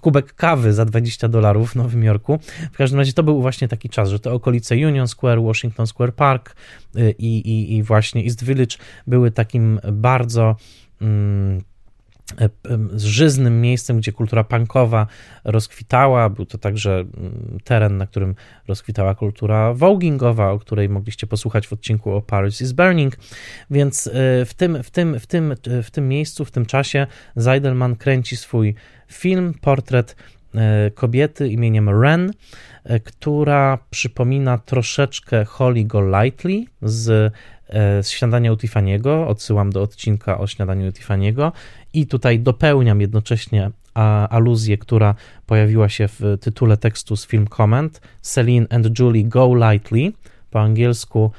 [0.00, 2.38] kubek kawy za 20 dolarów w Nowym Jorku.
[2.72, 6.14] W każdym razie to był właśnie taki czas, że te okolice Union Square, Washington Square
[6.14, 6.56] Park
[6.96, 8.76] y, i, i, i właśnie East Village
[9.06, 10.56] były takim bardzo.
[11.00, 11.62] Mm,
[12.96, 15.06] żyznym miejscem, gdzie kultura punkowa
[15.44, 16.28] rozkwitała.
[16.28, 18.34] Był to także mm, teren, na którym
[18.68, 23.16] rozkwitała kultura voguingowa, o której mogliście posłuchać w odcinku o Paris is Burning.
[23.70, 24.10] Więc e,
[24.44, 28.74] w tym, w tym, w tym, w tym miejscu, w tym czasie Zeidelman kręci swój
[29.08, 30.16] film, portret
[30.54, 32.32] e, kobiety imieniem Ren,
[33.04, 37.32] która przypomina troszeczkę Holly Golightly z
[38.02, 41.52] z śniadania u Tiffany'ego, odsyłam do odcinka o śniadaniu u Tiffany'ego
[41.92, 43.70] i tutaj dopełniam jednocześnie
[44.30, 45.14] aluzję, która
[45.46, 50.12] pojawiła się w tytule tekstu z film Comment, Celine and Julie Go Lightly,
[50.50, 51.30] po angielsku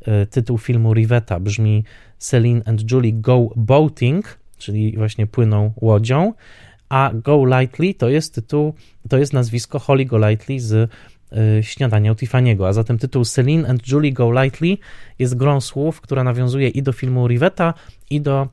[0.00, 1.84] e, tytuł filmu Rivetta brzmi
[2.18, 6.32] Celine and Julie Go Boating, czyli właśnie płyną łodzią,
[6.88, 8.74] a Go Lightly to jest tytuł,
[9.08, 10.90] to jest nazwisko Holly Golightly z
[11.32, 14.76] Y, śniadania u Tiffany'ego, a zatem tytuł Celine and Julie Go Lightly
[15.18, 17.74] jest grą słów, która nawiązuje i do filmu Rivetta,
[18.10, 18.48] i do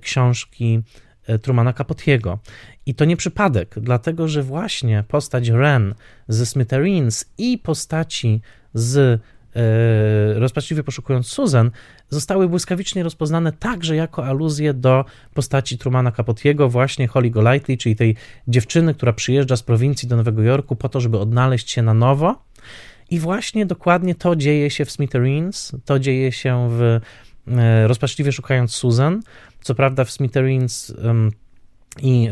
[0.00, 0.82] książki
[1.28, 2.38] y, Trumana Capotiego.
[2.86, 5.94] I to nie przypadek, dlatego że właśnie postać Ren
[6.28, 8.40] ze Smithereens i postaci
[8.74, 9.20] z
[9.56, 11.70] E, rozpaczliwie poszukując Susan,
[12.08, 18.16] zostały błyskawicznie rozpoznane także jako aluzje do postaci Trumana Capotiego, właśnie Holly Golightly, czyli tej
[18.48, 22.44] dziewczyny, która przyjeżdża z prowincji do Nowego Jorku po to, żeby odnaleźć się na nowo.
[23.10, 27.00] I właśnie dokładnie to dzieje się w Smithereens, to dzieje się w e,
[27.86, 29.22] rozpaczliwie szukając Susan.
[29.60, 30.92] Co prawda w Smithereens
[32.02, 32.30] I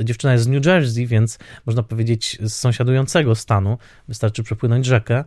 [0.00, 3.78] y, dziewczyna jest z New Jersey, więc można powiedzieć z sąsiadującego stanu,
[4.08, 5.24] wystarczy przepłynąć rzekę.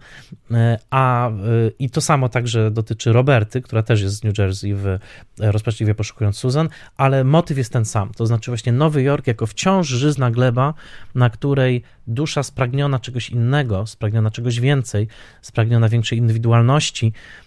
[0.90, 1.32] A,
[1.80, 4.98] I to samo także dotyczy Roberty, która też jest z New Jersey w
[5.40, 8.12] Rozpaczliwie poszukując Susan, ale motyw jest ten sam.
[8.14, 10.74] To znaczy właśnie Nowy Jork jako wciąż żyzna gleba,
[11.16, 15.08] na której dusza spragniona czegoś innego, spragniona czegoś więcej,
[15.42, 17.47] spragniona większej indywidualności, E,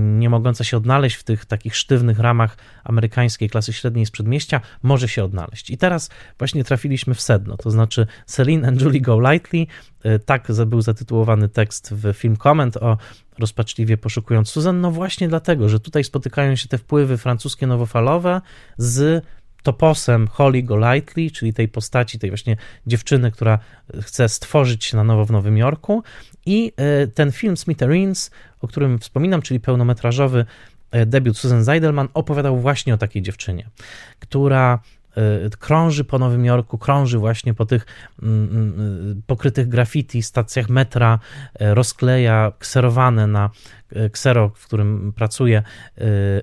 [0.00, 5.08] nie mogąca się odnaleźć w tych takich sztywnych ramach amerykańskiej klasy średniej z przedmieścia, może
[5.08, 5.70] się odnaleźć.
[5.70, 9.66] I teraz właśnie trafiliśmy w sedno, to znaczy Celine and Julie Go Lightly,
[10.02, 12.98] e, tak był zatytułowany tekst w film Comment o
[13.38, 18.40] rozpaczliwie poszukując Susan, no właśnie dlatego, że tutaj spotykają się te wpływy francuskie nowofalowe
[18.76, 19.24] z
[19.62, 23.58] toposem Holly Golightly, czyli tej postaci, tej właśnie dziewczyny, która
[24.00, 26.02] chce stworzyć się na nowo w Nowym Jorku.
[26.46, 30.44] I e, ten film Smithereens, o którym wspominam, czyli pełnometrażowy
[30.90, 33.70] e, debiut Susan Zeidelman, opowiadał właśnie o takiej dziewczynie,
[34.18, 34.78] która
[35.16, 37.86] e, krąży po Nowym Jorku, krąży właśnie po tych
[38.22, 41.18] mm, mm, pokrytych graffiti stacjach metra,
[41.60, 43.50] rozkleja kserowane na
[44.12, 45.62] ksero, w którym pracuje,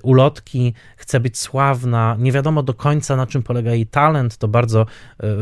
[0.03, 4.85] ulotki, chce być sławna, nie wiadomo do końca na czym polega jej talent, to bardzo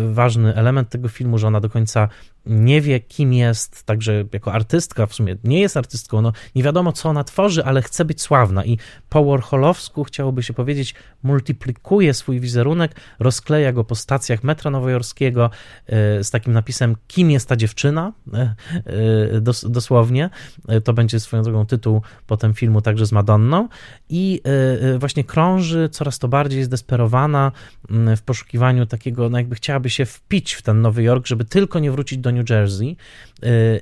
[0.10, 2.10] ważny element tego filmu, że ona do końca
[2.48, 6.92] nie wie, kim jest, także jako artystka w sumie nie jest artystką, no nie wiadomo,
[6.92, 8.66] co ona tworzy, ale chce być sławna.
[8.66, 8.78] I
[9.10, 15.50] po Warholowsku chciałoby się powiedzieć, multiplikuje swój wizerunek, rozkleja go po stacjach metra nowojorskiego
[15.88, 18.14] e, z takim napisem, kim jest ta dziewczyna,
[19.70, 20.30] dosłownie,
[20.84, 21.97] to będzie swoją drogą tytuł
[22.28, 23.70] potem filmu także z Madonną.
[24.10, 24.42] I
[25.00, 27.52] właśnie krąży coraz to bardziej zdesperowana
[28.18, 31.92] w poszukiwaniu takiego, no jakby chciałaby się wpić w ten Nowy Jork, żeby tylko nie
[31.92, 32.98] wrócić do New Jersey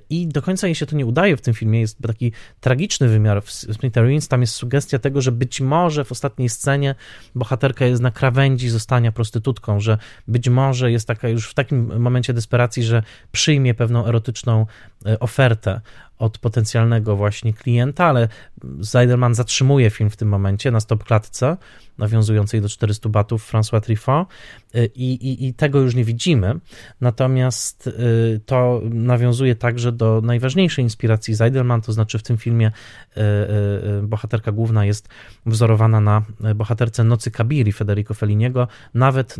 [0.09, 3.43] i do końca jej się to nie udaje w tym filmie, jest taki tragiczny wymiar
[3.43, 6.95] w Smithereens, tam jest sugestia tego, że być może w ostatniej scenie
[7.35, 12.33] bohaterka jest na krawędzi zostania prostytutką, że być może jest taka już w takim momencie
[12.33, 14.65] desperacji, że przyjmie pewną erotyczną
[15.07, 15.81] y, ofertę
[16.17, 18.27] od potencjalnego właśnie klienta, ale
[18.79, 21.57] Zeidelman zatrzymuje film w tym momencie na stop klatce
[21.97, 24.27] nawiązującej do 400 batów François Truffaut
[24.75, 26.59] y, i, i, i tego już nie widzimy.
[27.01, 32.71] Natomiast y, to nawiązuje także do najważniejszej inspiracji Zeidelman, to znaczy w tym filmie
[33.17, 33.21] y,
[34.03, 35.09] bohaterka główna jest
[35.45, 36.21] wzorowana na
[36.55, 39.35] bohaterce Nocy Kabiri Federico Felliniego, nawet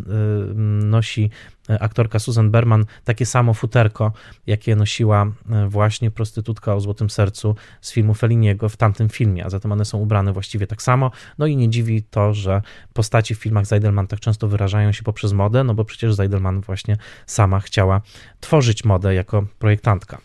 [0.82, 1.30] nosi
[1.68, 4.12] aktorka Susan Berman takie samo futerko,
[4.46, 5.26] jakie nosiła
[5.68, 9.98] właśnie prostytutka o Złotym Sercu z filmu Felliniego w tamtym filmie, a zatem one są
[9.98, 11.10] ubrane właściwie tak samo.
[11.38, 15.32] No i nie dziwi to, że postaci w filmach Zeidelman tak często wyrażają się poprzez
[15.32, 18.00] modę, no bo przecież Zeidelman właśnie sama chciała
[18.40, 20.18] tworzyć modę jako projektantka.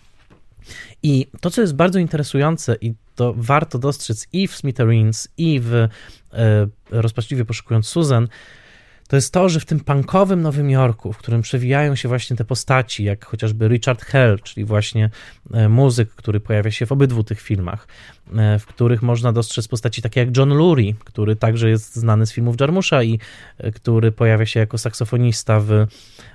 [1.04, 5.74] I to, co jest bardzo interesujące i to warto dostrzec i w Smithereens, i w
[5.74, 5.90] e,
[6.90, 8.28] Rozpaczliwie poszukując Susan,
[9.12, 12.45] to jest to, że w tym punkowym Nowym Jorku, w którym przewijają się właśnie te
[12.45, 15.10] postaci, jak chociażby Richard Hell, czyli właśnie
[15.54, 17.88] e, muzyk, który pojawia się w obydwu tych filmach,
[18.60, 22.56] w których można dostrzec postaci takie jak John Lurie, który także jest znany z filmów
[22.60, 23.20] Jarmusza i
[23.58, 25.88] e, który pojawia się jako saksofonista w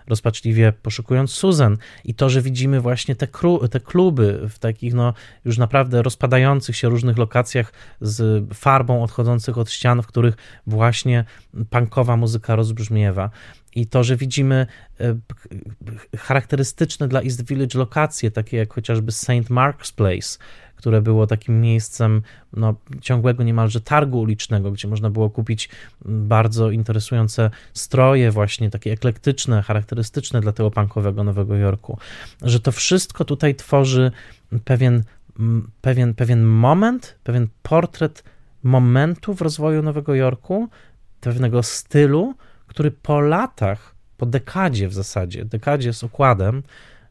[0.06, 5.14] rozpaczliwie poszukując Susan i to, że widzimy właśnie te, kru, te kluby w takich no
[5.44, 11.24] już naprawdę rozpadających się różnych lokacjach z farbą odchodzących od ścian, w których właśnie
[11.70, 13.30] punkowa muzyka rozbrzmiewa
[13.76, 14.66] i to, że widzimy
[15.00, 15.16] e,
[16.16, 19.28] charakterystyczne dla East Village lokacje, takie jak chociażby St.
[19.50, 20.38] Mark's Place,
[20.76, 25.68] które było takim miejscem no, ciągłego niemalże targu ulicznego, gdzie można było kupić
[26.04, 31.98] bardzo interesujące stroje, właśnie takie eklektyczne, charakterystyczne dla tego punkowego Nowego Jorku.
[32.42, 34.10] Że to wszystko tutaj tworzy
[34.64, 35.02] pewien,
[35.80, 38.24] pewien, pewien moment, pewien portret
[38.62, 40.68] momentu w rozwoju Nowego Jorku,
[41.20, 42.34] pewnego stylu,
[42.66, 46.62] który po latach, po dekadzie w zasadzie, dekadzie z układem,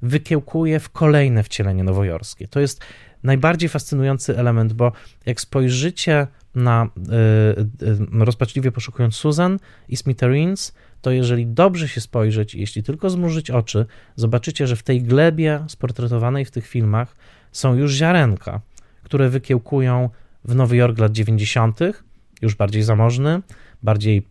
[0.01, 2.47] wykiełkuje w kolejne wcielenie nowojorskie.
[2.47, 2.81] To jest
[3.25, 4.91] najbardziej fascynujący element, bo
[5.25, 9.59] jak spojrzycie na y, y, rozpaczliwie poszukując Susan
[9.89, 13.85] i Smithereens, to jeżeli dobrze się spojrzeć, jeśli tylko zmrużyć oczy,
[14.15, 17.15] zobaczycie, że w tej glebie sportretowanej w tych filmach
[17.51, 18.61] są już ziarenka,
[19.03, 20.09] które wykiełkują
[20.45, 21.79] w Nowy Jork lat 90.,
[22.41, 23.41] już bardziej zamożny,
[23.83, 24.27] bardziej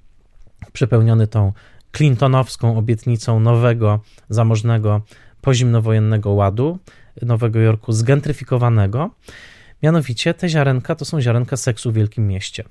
[0.73, 1.53] przepełniony tą
[1.93, 5.01] clintonowską obietnicą nowego, zamożnego,
[5.41, 6.79] pozimnowojennego ładu,
[7.23, 9.11] Nowego Jorku zgentryfikowanego.
[9.83, 12.65] Mianowicie te ziarenka to są ziarenka seksu w wielkim mieście.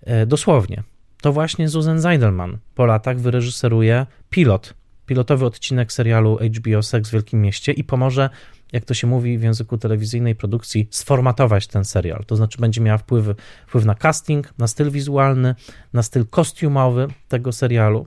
[0.00, 0.82] E, dosłownie.
[1.20, 4.74] To właśnie Susan Zeidelman po latach wyreżyseruje pilot,
[5.06, 8.30] pilotowy odcinek serialu HBO Sex w Wielkim Mieście i pomoże
[8.72, 12.24] jak to się mówi w języku telewizyjnej produkcji, sformatować ten serial.
[12.26, 13.26] To znaczy będzie miała wpływ,
[13.66, 15.54] wpływ na casting, na styl wizualny,
[15.92, 18.06] na styl kostiumowy tego serialu.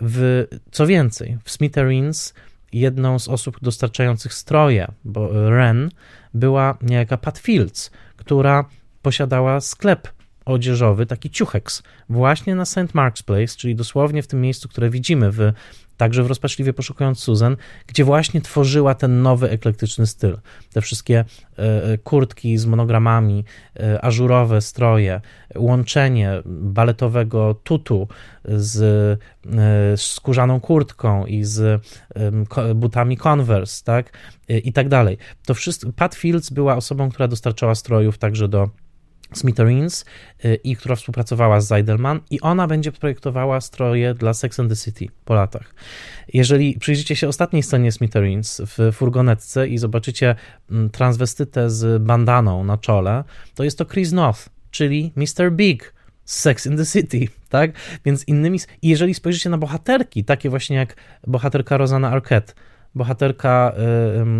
[0.00, 2.34] w, co więcej, w Smithereens
[2.72, 5.90] jedną z osób dostarczających stroje, bo Ren
[6.34, 8.64] była niejaka Pat Fields, która
[9.02, 10.08] posiadała sklep
[10.44, 12.76] odzieżowy, taki ciucheks, właśnie na St.
[12.76, 15.52] Mark's Place, czyli dosłownie w tym miejscu, które widzimy w
[15.96, 20.38] także w Rozpaczliwie Poszukując Susan, gdzie właśnie tworzyła ten nowy, eklektyczny styl.
[20.72, 21.18] Te wszystkie
[21.58, 23.44] e, e, kurtki z monogramami,
[23.76, 25.20] e, ażurowe stroje,
[25.56, 28.08] łączenie baletowego tutu
[28.44, 29.20] z
[30.00, 31.82] skórzaną kurtką i z
[32.74, 34.18] butami Converse, tak,
[34.48, 35.18] i tak dalej.
[35.46, 38.68] To wszystko, Pat Fields była osobą, która dostarczała strojów także do
[39.32, 40.04] Smithereens
[40.44, 44.76] y, i która współpracowała z Zeidelman i ona będzie projektowała stroje dla Sex and the
[44.76, 45.74] City po latach.
[46.32, 50.34] Jeżeli przyjrzycie się ostatniej scenie Smithereens w furgonetce i zobaczycie
[50.70, 53.24] mm, transwestytę z bandaną na czole,
[53.54, 55.52] to jest to Chris North, czyli Mr.
[55.52, 57.70] Big z Sex in the City, tak?
[58.04, 58.58] Więc innymi...
[58.82, 62.52] I jeżeli spojrzycie na bohaterki, takie właśnie jak bohaterka Rosanna Arquette,
[62.94, 63.72] bohaterka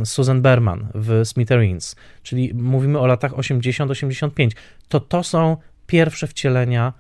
[0.03, 4.51] y, Susan Berman w Smithereens, czyli mówimy o latach 80-85,
[4.89, 6.93] to to są pierwsze wcielenia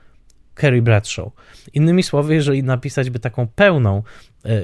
[0.61, 1.29] Carrie Bradshaw.
[1.75, 4.03] Innymi słowy, jeżeli napisać by taką pełną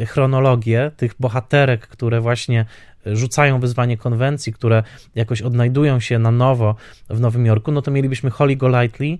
[0.02, 2.64] y, chronologię tych bohaterek, które właśnie
[3.06, 4.82] rzucają wyzwanie konwencji, które
[5.14, 6.74] jakoś odnajdują się na nowo
[7.10, 9.18] w Nowym Jorku, no to mielibyśmy Holly Golightly,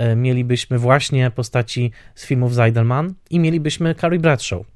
[0.00, 4.75] y, mielibyśmy właśnie postaci z filmów Zeidelman i mielibyśmy Carrie Bradshaw.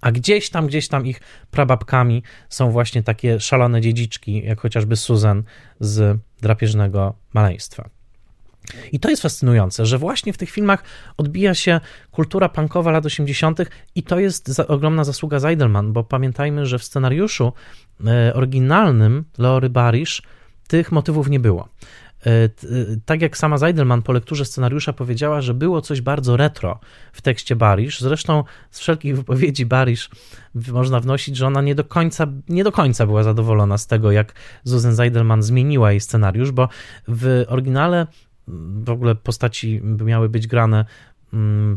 [0.00, 1.20] A gdzieś tam, gdzieś tam ich
[1.50, 5.42] prababkami są właśnie takie szalone dziedziczki, jak chociażby Susan
[5.80, 7.90] z drapieżnego maleństwa.
[8.92, 10.84] I to jest fascynujące, że właśnie w tych filmach
[11.16, 11.80] odbija się
[12.10, 13.58] kultura punkowa lat 80.
[13.94, 17.52] i to jest za, ogromna zasługa Zeidelman, bo pamiętajmy, że w scenariuszu
[18.06, 20.22] e, oryginalnym Leory Barish
[20.68, 21.68] tych motywów nie było.
[22.26, 22.48] E, e,
[23.04, 26.80] tak jak sama Zeidelman po lekturze scenariusza powiedziała, że było coś bardzo retro
[27.12, 28.00] w tekście Barish.
[28.00, 30.10] Zresztą z wszelkich wypowiedzi Barish
[30.54, 34.34] można wnosić, że ona nie do końca, nie do końca była zadowolona z tego, jak
[34.64, 36.68] Susan Zeidelman zmieniła jej scenariusz, bo
[37.08, 38.06] w oryginale
[38.84, 40.84] w ogóle postaci miały być grane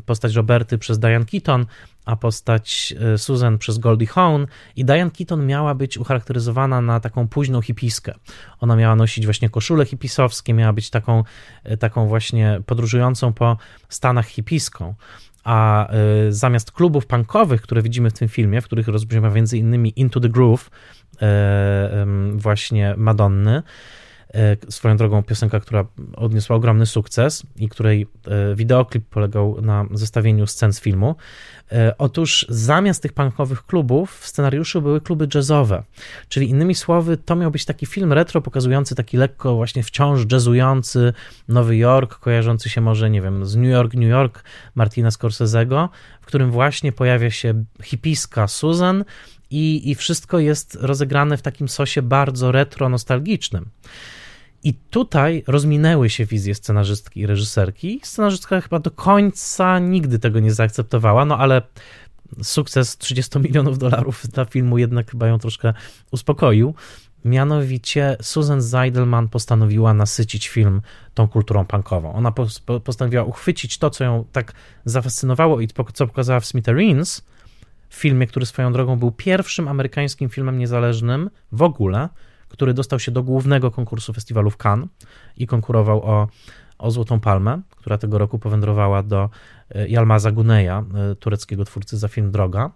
[0.06, 1.66] postać Roberty przez Diane Keaton,
[2.06, 4.45] a postać e, Susan przez Goldie Hawn
[4.76, 8.14] i Diane Keaton miała być ucharakteryzowana na taką późną hipiskę.
[8.60, 11.24] Ona miała nosić właśnie koszule hipisowskie, miała być taką,
[11.64, 13.58] e, taką właśnie podróżującą po
[13.89, 14.95] Stanach hipiską
[15.43, 15.88] a
[16.28, 20.20] y, zamiast klubów punkowych, które widzimy w tym filmie, w których rozbrzmiewa między innymi Into
[20.20, 20.70] the Groove
[22.36, 23.64] właśnie Madonny, E,
[24.69, 30.73] swoją drogą piosenka, która odniosła ogromny sukces i której e, wideoklip polegał na zestawieniu scen
[30.73, 31.15] z filmu.
[31.71, 35.84] E, otóż zamiast tych punkowych klubów w scenariuszu były kluby jazzowe,
[36.27, 41.13] czyli innymi słowy to miał być taki film retro pokazujący taki lekko właśnie wciąż jazzujący
[41.47, 44.43] Nowy Jork, kojarzący się może, nie wiem, z New York, New York
[44.75, 45.89] Martina Scorsese'ego,
[46.21, 49.05] w którym właśnie pojawia się hipiska Susan
[49.49, 53.69] i, i wszystko jest rozegrane w takim sosie bardzo retro nostalgicznym.
[54.64, 57.99] I tutaj rozminęły się wizje scenarzystki i reżyserki.
[58.03, 61.62] Scenarzystka chyba do końca nigdy tego nie zaakceptowała, no ale
[62.43, 65.74] sukces 30 milionów dolarów dla filmu jednak chyba ją troszkę
[66.12, 66.74] uspokoił.
[67.26, 70.82] Mianowicie Susan Zeidelman postanowiła nasycić film
[71.14, 72.14] tą kulturą punkową.
[72.14, 72.34] Ona
[72.84, 74.53] postanowiła uchwycić to, co ją tak
[74.86, 77.22] zafascynowało i co pokazała w Smithereens,
[77.89, 82.10] w filmie, który swoją drogą był pierwszym amerykańskim filmem niezależnym w ogóle,
[82.50, 84.89] który dostał się do głównego konkursu festiwalu w Cannes
[85.38, 86.28] i konkurował o,
[86.78, 89.30] o Złotą Palmę, która tego roku powędrowała do
[89.88, 92.72] Jalmaza e, Guneja, e, tureckiego twórcy za film Droga,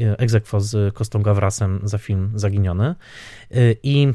[0.00, 2.94] e, egzekwo z Kostą Gawrasem za film Zaginiony.
[3.82, 4.12] I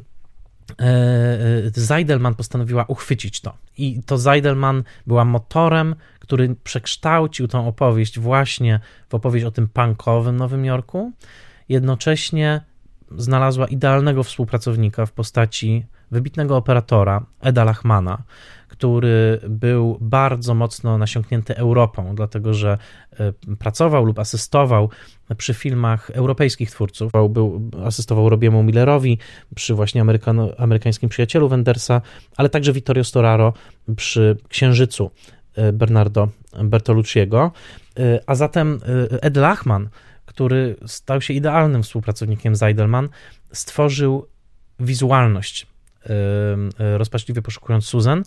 [1.73, 3.53] Zeidelman postanowiła uchwycić to.
[3.77, 8.79] I to Zeidelman była motorem, który przekształcił tą opowieść właśnie
[9.09, 11.11] w opowieść o tym punkowym Nowym Jorku.
[11.69, 12.61] Jednocześnie
[13.17, 18.23] znalazła idealnego współpracownika w postaci wybitnego operatora Eda Lachmana,
[18.67, 22.77] który był bardzo mocno nasiąknięty Europą, dlatego że
[23.19, 24.89] e, pracował lub asystował
[25.37, 27.11] przy filmach europejskich twórców.
[27.29, 29.17] Był, asystował Robiemu Millerowi
[29.55, 30.03] przy właśnie
[30.57, 32.01] amerykańskim przyjacielu Wendersa,
[32.37, 33.53] ale także Vittorio Storaro
[33.95, 35.11] przy Księżycu
[35.55, 36.29] e, Bernardo
[36.63, 37.51] Bertolucciego.
[37.99, 38.79] E, a zatem
[39.21, 39.89] Ed Lachman
[40.29, 43.09] który stał się idealnym współpracownikiem Zeidelman,
[43.51, 44.27] stworzył
[44.79, 45.67] wizualność
[46.79, 48.23] rozpaczliwie poszukując Susan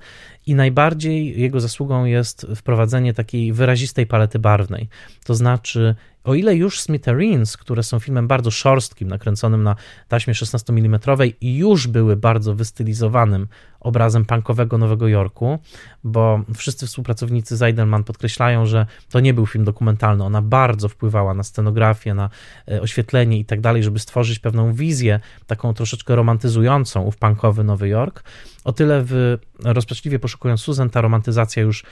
[0.47, 4.89] i najbardziej jego zasługą jest wprowadzenie takiej wyrazistej palety barwnej.
[5.25, 5.95] To znaczy
[6.25, 9.77] o ile już Smithereens, które są filmem bardzo szorstkim, nakręconym na
[10.09, 11.01] taśmie 16 mm
[11.41, 13.49] już były bardzo wystylizowanym
[13.81, 15.59] obrazem punkowego Nowego Jorku,
[16.05, 20.25] bo wszyscy współpracownicy Zeidelman podkreślają, że to nie był film dokumentalny.
[20.25, 22.31] Ona bardzo wpływała na scenografię, na
[22.69, 27.89] e, oświetlenie i tak dalej, żeby stworzyć pewną wizję, taką troszeczkę romantyzującą ów punkowy Nowy
[27.89, 28.25] Jork.
[28.65, 31.85] O tyle w rozpaczliwie poszukując Susan ta romantyzacja już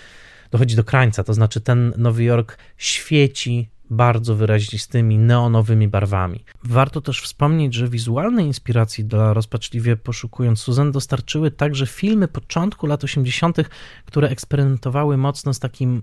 [0.50, 6.44] dochodzi do krańca, to znaczy ten Nowy Jork świeci bardzo wyrazistymi, neonowymi barwami.
[6.64, 13.04] Warto też wspomnieć, że wizualne inspiracji dla rozpaczliwie poszukując Susan dostarczyły także filmy początku lat
[13.04, 13.56] 80.,
[14.04, 16.02] które eksperymentowały mocno z takim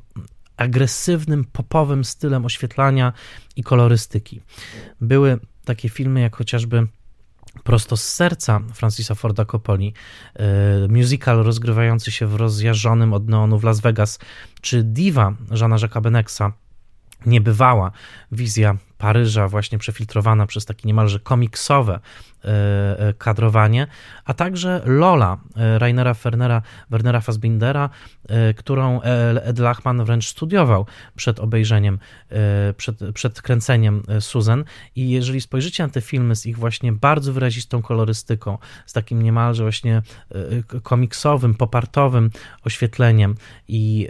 [0.57, 3.13] agresywnym, popowym stylem oświetlania
[3.55, 4.41] i kolorystyki.
[5.01, 6.87] Były takie filmy jak chociażby
[7.63, 9.93] prosto z serca Francisa Forda Coppoli,
[10.35, 14.19] e, musical rozgrywający się w rozjarzonym od neonu w Las Vegas,
[14.61, 16.51] czy Diva Żana Jacques'a Benexa,
[17.25, 17.91] niebywała
[18.31, 21.99] wizja Paryża, właśnie przefiltrowana przez takie niemalże komiksowe
[22.47, 23.87] E, e, kadrowanie,
[24.25, 27.89] a także Lola e, Rainera Fernera, Wernera Fassbindera,
[28.57, 30.85] którą Ed Lachman wręcz studiował
[31.15, 31.99] przed obejrzeniem,
[32.77, 34.63] przed, przed kręceniem Susan
[34.95, 39.63] i jeżeli spojrzycie na te filmy z ich właśnie bardzo wyrazistą kolorystyką, z takim niemalże
[39.63, 40.01] właśnie
[40.83, 42.29] komiksowym, popartowym
[42.63, 43.35] oświetleniem
[43.67, 44.07] i,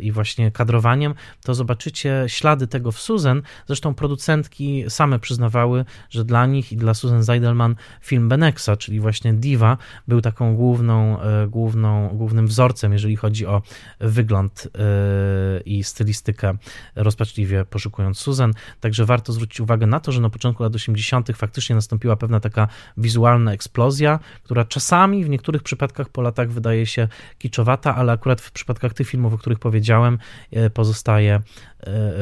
[0.00, 3.42] i właśnie kadrowaniem, to zobaczycie ślady tego w Susan.
[3.72, 9.34] Zresztą producentki same przyznawały, że dla nich i dla Susan Zeidelman film Benexa, czyli właśnie
[9.34, 9.76] Diva,
[10.08, 13.62] był taką główną, e, główną, głównym wzorcem, jeżeli chodzi o
[14.00, 16.54] wygląd e, i stylistykę,
[16.96, 18.52] rozpaczliwie poszukując Susan.
[18.80, 21.36] Także warto zwrócić uwagę na to, że na początku lat 80.
[21.36, 27.08] faktycznie nastąpiła pewna taka wizualna eksplozja, która czasami w niektórych przypadkach po latach wydaje się
[27.38, 30.18] kiczowata, ale akurat w przypadkach tych filmów, o których powiedziałem,
[30.50, 31.40] e, pozostaje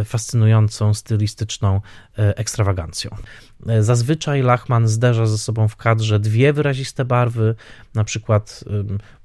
[0.05, 1.81] fascynującą, stylistyczną
[2.17, 3.11] ekstrawagancją.
[3.81, 7.55] Zazwyczaj Lachman zderza ze sobą w kadrze dwie wyraziste barwy,
[7.95, 8.65] na przykład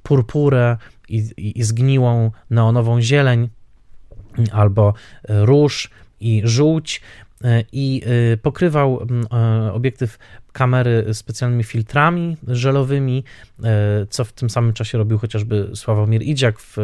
[0.03, 0.77] purpurę
[1.09, 3.49] i, i, i zgniłą neonową zieleń,
[4.51, 4.93] albo
[5.29, 7.01] róż i żółć
[7.71, 8.01] i
[8.33, 10.17] y, pokrywał e, obiektyw
[10.51, 13.23] kamery specjalnymi filtrami żelowymi,
[13.63, 16.77] e, co w tym samym czasie robił chociażby Sławomir Idziak w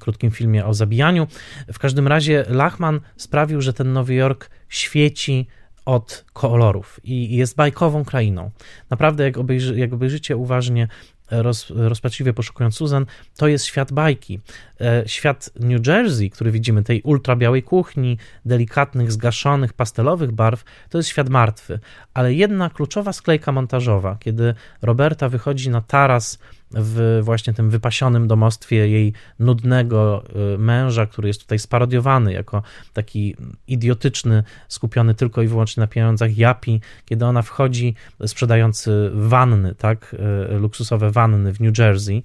[0.00, 1.26] krótkim filmie o zabijaniu.
[1.72, 5.46] W każdym razie Lachman sprawił, że ten Nowy Jork świeci
[5.84, 8.50] od kolorów i jest bajkową krainą.
[8.90, 10.88] Naprawdę, jak, obejrzy, jak obejrzycie uważnie,
[11.30, 13.06] roz, rozpaczliwie poszukując Susan,
[13.36, 14.40] to jest świat bajki.
[14.80, 21.08] E, świat New Jersey, który widzimy, tej ultrabiałej kuchni, delikatnych, zgaszonych, pastelowych barw, to jest
[21.08, 21.78] świat martwy.
[22.14, 26.38] Ale jedna kluczowa sklejka montażowa, kiedy Roberta wychodzi na taras
[26.74, 32.62] w właśnie tym wypasionym domostwie jej nudnego y, męża, który jest tutaj sparodiowany jako
[32.92, 37.94] taki idiotyczny, skupiony tylko i wyłącznie na pieniądzach Japi, kiedy ona wchodzi
[38.26, 40.16] sprzedający wanny, tak,
[40.52, 42.22] y, luksusowe wanny w New Jersey,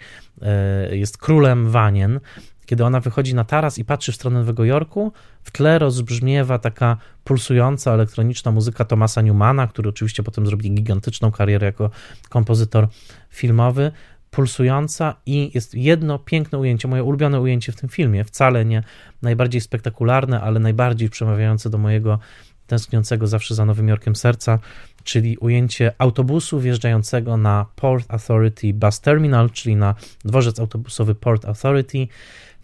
[0.91, 2.19] y, jest królem wanien,
[2.65, 5.11] kiedy ona wychodzi na taras i patrzy w stronę Nowego Jorku,
[5.43, 11.65] w tle rozbrzmiewa taka pulsująca elektroniczna muzyka Thomasa Newmana, który oczywiście potem zrobi gigantyczną karierę
[11.65, 11.89] jako
[12.29, 12.87] kompozytor
[13.29, 13.91] filmowy
[14.35, 18.83] pulsująca i jest jedno piękne ujęcie, moje ulubione ujęcie w tym filmie, wcale nie
[19.21, 22.19] najbardziej spektakularne, ale najbardziej przemawiające do mojego
[22.67, 24.59] tęskniącego zawsze za Nowym Jorkiem serca,
[25.03, 32.07] czyli ujęcie autobusu wjeżdżającego na Port Authority Bus Terminal, czyli na dworzec autobusowy Port Authority.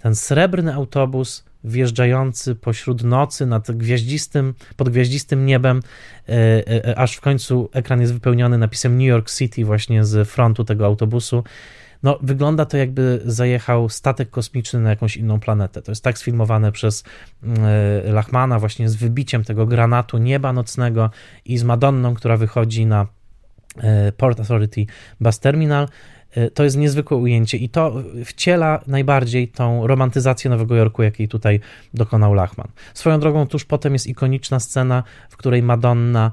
[0.01, 5.79] Ten srebrny autobus wjeżdżający pośród nocy nad gwiaździstym, pod gwiaździstym niebem,
[6.29, 10.29] e, e, e, aż w końcu ekran jest wypełniony napisem New York City właśnie z
[10.29, 11.43] frontu tego autobusu.
[12.03, 15.81] No, wygląda to jakby zajechał statek kosmiczny na jakąś inną planetę.
[15.81, 17.03] To jest tak sfilmowane przez
[18.03, 21.09] Lachmana właśnie z wybiciem tego granatu nieba nocnego
[21.45, 23.07] i z Madonną, która wychodzi na
[24.17, 24.85] Port Authority
[25.19, 25.87] Bus Terminal
[26.53, 27.93] to jest niezwykłe ujęcie i to
[28.25, 31.59] wciela najbardziej tą romantyzację Nowego Jorku, jakiej tutaj
[31.93, 32.67] dokonał Lachman.
[32.93, 36.31] Swoją drogą, tuż potem jest ikoniczna scena, w której Madonna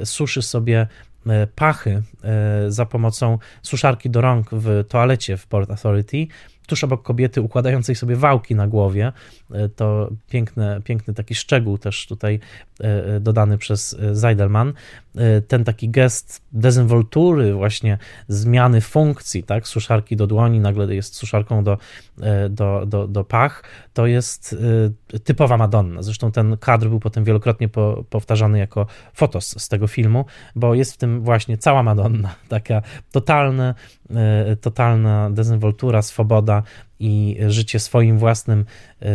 [0.00, 0.86] e, suszy sobie
[1.26, 2.02] e, pachy
[2.68, 6.26] za pomocą suszarki do rąk w toalecie w Port Authority
[6.68, 9.12] tuż obok kobiety układającej sobie wałki na głowie.
[9.52, 12.40] E, to piękny, piękny taki szczegół też tutaj
[12.80, 14.72] e, e, dodany przez Zeidelman.
[15.48, 17.98] Ten taki gest dezynwoltury, właśnie
[18.28, 21.78] zmiany funkcji, tak, suszarki do dłoni, nagle jest suszarką do,
[22.50, 24.56] do, do, do pach, to jest
[25.24, 26.02] typowa Madonna.
[26.02, 30.92] Zresztą ten kadr był potem wielokrotnie po, powtarzany jako fotos z tego filmu, bo jest
[30.92, 33.74] w tym właśnie cała Madonna, taka totalna,
[34.60, 36.62] totalna dezynwoltura, swoboda,
[37.00, 38.64] i życie swoim własnym,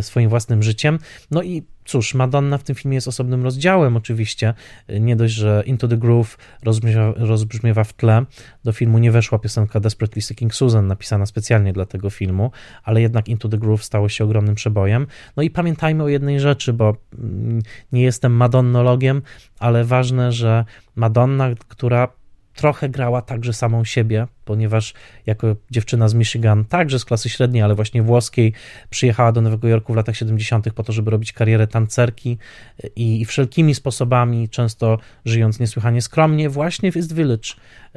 [0.01, 0.99] swoim własnym życiem.
[1.31, 4.53] No i Cóż, Madonna w tym filmie jest osobnym rozdziałem, oczywiście.
[4.99, 8.25] Nie dość, że Into the Groove rozbrzmiewa, rozbrzmiewa, w tle.
[8.63, 12.51] Do filmu nie weszła piosenka Desperately Seeking Susan, napisana specjalnie dla tego filmu,
[12.83, 15.07] ale jednak Into the Groove stało się ogromnym przebojem.
[15.37, 17.61] No i pamiętajmy o jednej rzeczy, bo mm,
[17.91, 19.21] nie jestem madonnologiem,
[19.59, 20.65] ale ważne, że
[20.95, 22.07] Madonna, która
[22.55, 24.93] trochę grała także samą siebie, ponieważ
[25.25, 28.53] jako dziewczyna z Michigan, także z klasy średniej, ale właśnie włoskiej,
[28.89, 30.73] przyjechała do Nowego Jorku w latach 70.
[30.73, 32.37] po to, żeby robić karierę tancerki
[32.95, 37.49] i, i wszelkimi sposobami, często żyjąc niesłychanie skromnie, właśnie w East Village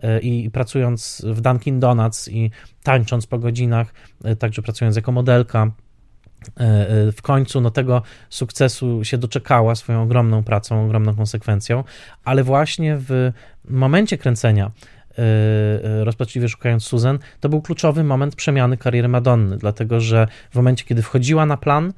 [0.03, 2.51] e, i, i pracując w Dunkin' Donuts i
[2.83, 3.95] tańcząc po godzinach,
[4.25, 5.71] e, także pracując jako modelka,
[7.13, 11.85] w końcu no, tego sukcesu się doczekała swoją ogromną pracą, ogromną konsekwencją,
[12.25, 13.33] ale właśnie w
[13.69, 14.71] momencie kręcenia
[15.19, 20.85] e, rozpaczliwie szukając Susan, to był kluczowy moment przemiany kariery Madonny, dlatego że w momencie,
[20.85, 21.93] kiedy wchodziła na plan,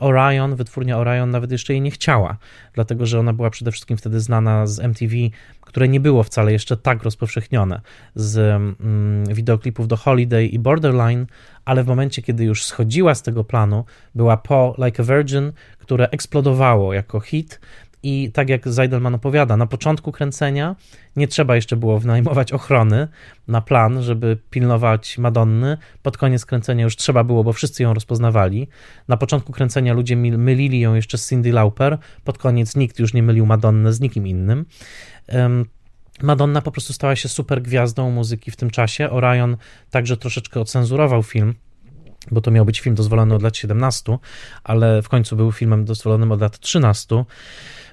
[0.00, 2.36] Orion, wytwórnia Orion nawet jeszcze jej nie chciała,
[2.74, 5.14] dlatego że ona była przede wszystkim wtedy znana z MTV,
[5.60, 7.80] które nie było wcale jeszcze tak rozpowszechnione,
[8.14, 11.26] z mm, wideoklipów do Holiday i Borderline,
[11.64, 16.08] ale w momencie, kiedy już schodziła z tego planu, była po Like a Virgin, które
[16.10, 17.60] eksplodowało jako hit.
[18.02, 20.76] I tak jak Zeidelman opowiada, na początku kręcenia
[21.16, 23.08] nie trzeba jeszcze było wynajmować ochrony
[23.48, 25.78] na plan, żeby pilnować Madonny.
[26.02, 28.68] Pod koniec kręcenia już trzeba było, bo wszyscy ją rozpoznawali.
[29.08, 31.98] Na początku kręcenia ludzie mylili ją jeszcze z Cindy Lauper.
[32.24, 34.64] Pod koniec nikt już nie mylił Madonny z nikim innym.
[36.22, 39.10] Madonna po prostu stała się super gwiazdą muzyki w tym czasie.
[39.10, 39.56] Orion
[39.90, 41.54] także troszeczkę ocenzurował film,
[42.30, 44.18] bo to miał być film dozwolony od lat 17,
[44.64, 47.24] ale w końcu był filmem dozwolonym od lat 13.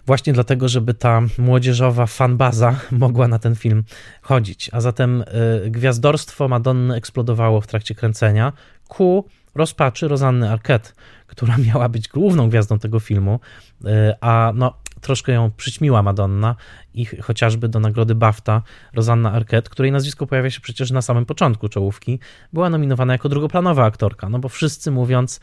[0.05, 3.83] Właśnie dlatego, żeby ta młodzieżowa fanbaza mogła na ten film
[4.21, 4.69] chodzić.
[4.73, 5.21] A zatem
[5.65, 8.53] y, gwiazdorstwo Madonny eksplodowało w trakcie kręcenia
[8.87, 9.25] ku
[9.55, 10.91] rozpaczy Rozanny Arquette,
[11.27, 13.39] która miała być główną gwiazdą tego filmu,
[13.85, 13.87] y,
[14.21, 16.55] a no, troszkę ją przyćmiła Madonna
[16.93, 18.61] i chociażby do nagrody BAFTA
[18.93, 22.19] Rosanna Arquette, której nazwisko pojawia się przecież na samym początku czołówki,
[22.53, 25.39] była nominowana jako drugoplanowa aktorka, no bo wszyscy mówiąc,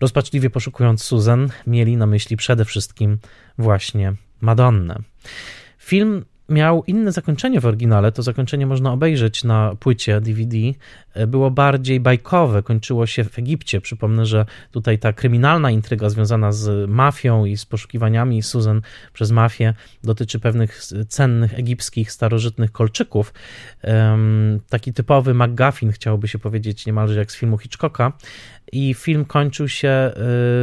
[0.00, 3.18] rozpaczliwie poszukując Susan, mieli na myśli przede wszystkim
[3.58, 4.98] właśnie Madonnę.
[5.78, 8.12] Film miał inne zakończenie w oryginale.
[8.12, 10.56] To zakończenie można obejrzeć na płycie DVD.
[11.26, 13.80] Było bardziej bajkowe, kończyło się w Egipcie.
[13.80, 18.82] Przypomnę, że tutaj ta kryminalna intryga związana z mafią i z poszukiwaniami Susan
[19.12, 19.74] przez mafię
[20.04, 23.34] dotyczy pewnych cennych egipskich, starożytnych kolczyków.
[24.68, 28.12] Taki typowy McGuffin, chciałoby się powiedzieć, niemalże jak z filmu Hitchcocka
[28.72, 30.12] i film kończył się y,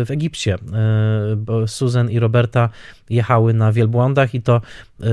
[0.05, 2.69] w Egipcie, y, bo Susan i Roberta
[3.09, 4.61] jechały na wielbłądach i to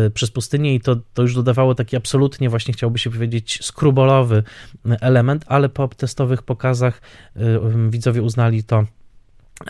[0.07, 4.43] y, przez pustynię i to, to już dodawało taki absolutnie właśnie chciałby się powiedzieć skrubolowy
[5.01, 7.01] element, ale po testowych pokazach
[7.91, 9.04] widzowie uznali to E,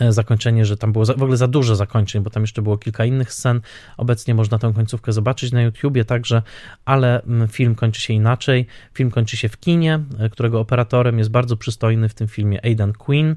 [0.09, 3.33] zakończenie, że tam było w ogóle za dużo zakończeń, bo tam jeszcze było kilka innych
[3.33, 3.61] scen.
[3.97, 6.41] Obecnie można tę końcówkę zobaczyć na YouTubie także,
[6.85, 8.67] ale mm, film kończy się inaczej.
[8.93, 12.93] Film kończy się w kinie, e, którego operatorem jest bardzo przystojny w tym filmie Aidan
[12.93, 13.35] Quinn, e,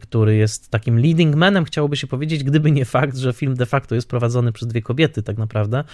[0.00, 3.94] który jest takim leading manem, chciałoby się powiedzieć, gdyby nie fakt, że film de facto
[3.94, 5.84] jest prowadzony przez dwie kobiety tak naprawdę,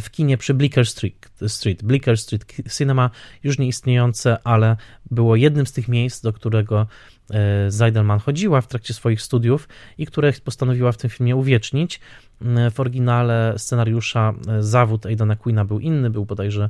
[0.00, 1.28] w kinie przy Bleecker Street.
[1.46, 1.82] Street.
[1.82, 2.46] Bleecker Street
[2.78, 3.10] Cinema
[3.44, 4.76] już nie istniejące, ale
[5.10, 6.86] było jednym z tych miejsc, do którego
[7.32, 9.68] E, Zeidelman chodziła w trakcie swoich studiów
[9.98, 12.00] i które postanowiła w tym filmie uwiecznić.
[12.44, 16.68] E, w oryginale scenariusza e, zawód Aidana Queena był inny, był bodajże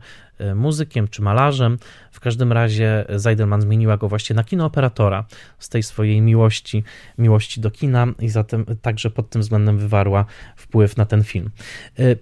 [0.55, 1.79] muzykiem czy malarzem.
[2.13, 5.25] W każdym razie Zeidelman zmieniła go właśnie na kinooperatora
[5.59, 6.85] z tej swojej miłości,
[7.19, 10.25] miłości do kina i zatem także pod tym względem wywarła
[10.57, 11.51] wpływ na ten film.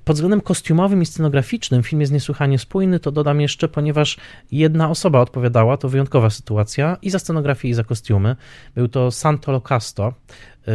[0.05, 4.17] Pod względem kostiumowym i scenograficznym film jest niesłychanie spójny, to dodam jeszcze, ponieważ
[4.53, 8.37] jedna osoba odpowiadała, to wyjątkowa sytuacja i za scenografię i za kostiumy.
[8.75, 10.15] Był to Santo Locasto, e,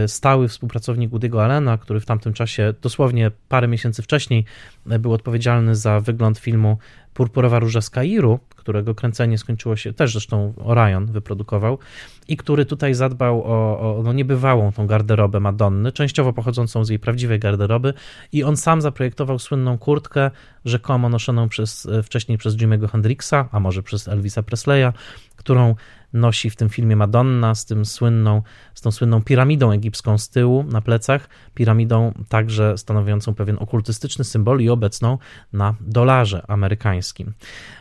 [0.08, 4.46] stały współpracownik Woody'ego Allena, który w tamtym czasie, dosłownie parę miesięcy wcześniej,
[4.90, 6.78] e, był odpowiedzialny za wygląd filmu
[7.14, 11.80] Purpurowa Róża z Kairu, którego kręcenie skończyło się, też zresztą Orion wyprodukował,
[12.28, 17.00] i który tutaj zadbał o, o no niebywałą tą garderobę Madonny, częściowo pochodzącą z jej
[17.00, 17.94] prawdziwej garderoby
[18.32, 20.32] i on sam zaprojektował słynną kurtkę,
[20.66, 24.92] rzekomo noszoną przez, e, wcześniej przez Jimmy'ego Hendrixa, a może przez Elvisa Presleya,
[25.36, 25.76] którą
[26.16, 28.42] nosi w tym filmie Madonna z tym słynną,
[28.74, 34.62] z tą słynną piramidą egipską z tyłu na plecach, piramidą także stanowiącą pewien okultystyczny symbol
[34.62, 35.18] i obecną
[35.54, 37.34] na dolarze amerykańskim.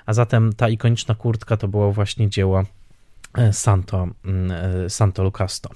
[0.07, 2.65] A zatem ta ikoniczna kurtka to było właśnie dzieło
[3.53, 4.09] Santo,
[4.89, 5.71] Santo Lucasto.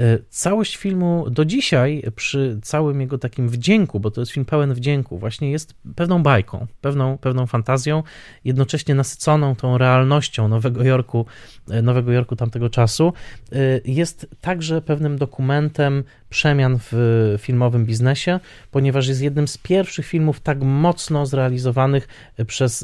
[0.00, 4.74] E, całość filmu do dzisiaj, przy całym jego takim wdzięku, bo to jest film pełen
[4.74, 8.02] wdzięku, właśnie jest pewną bajką, pewną, pewną fantazją,
[8.44, 11.26] jednocześnie nasyconą tą realnością Nowego Jorku,
[11.70, 13.12] e, Nowego Jorku tamtego czasu.
[13.52, 18.40] E, jest także pewnym dokumentem przemian w filmowym biznesie,
[18.70, 22.08] ponieważ jest jednym z pierwszych filmów tak mocno zrealizowanych
[22.46, 22.80] przez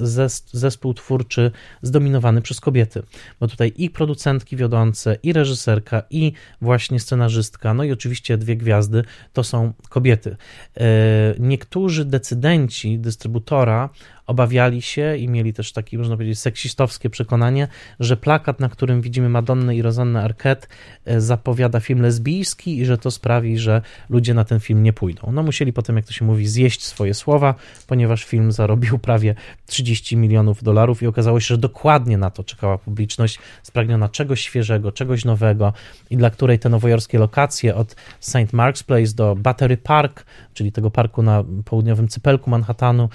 [0.53, 1.51] zespół twórczy
[1.83, 3.03] zdominowany przez kobiety.
[3.41, 9.05] Bo tutaj i producentki wiodące, i reżyserka, i właśnie scenarzystka, no i oczywiście dwie gwiazdy
[9.33, 10.37] to są kobiety.
[10.77, 10.85] E,
[11.39, 13.89] niektórzy decydenci dystrybutora
[14.27, 17.69] obawiali się i mieli też takie, można powiedzieć, seksistowskie przekonanie,
[18.01, 20.67] że plakat, na którym widzimy Madonnę i Rozannę Arquette
[21.05, 25.33] e, zapowiada film lesbijski i że to sprawi, że ludzie na ten film nie pójdą.
[25.33, 27.55] No musieli potem, jak to się mówi, zjeść swoje słowa,
[27.87, 29.35] ponieważ film zarobił prawie
[29.67, 34.93] 30 milionów dolarów i okazało się, że dokładnie na to czekała publiczność, spragniona czegoś świeżego,
[34.93, 35.73] czegoś nowego
[36.11, 38.53] i dla której te nowojorskie lokacje od St.
[38.53, 40.25] Mark's Place do Battery Park,
[40.55, 43.09] czyli tego parku na południowym cypelku Manhattanu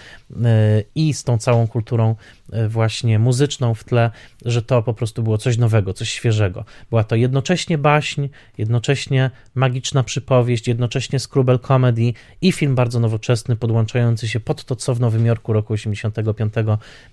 [0.44, 2.16] e, i z tą całą kulturą
[2.52, 4.12] e, właśnie muzyczną w tle,
[4.46, 6.66] że to po prostu było coś nowego, coś świeżego.
[6.90, 8.28] Była to jednocześnie baśń,
[8.58, 14.96] jednocześnie magiczna przypowieść, jednocześnie scrubble comedy i film bardzo nowoczesny, podłączający się pod to, co
[14.96, 16.54] w Nowym Jorku roku 85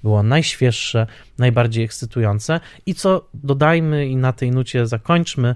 [0.03, 1.07] było najświeższe,
[1.39, 5.55] najbardziej ekscytujące i co dodajmy i na tej nucie zakończmy,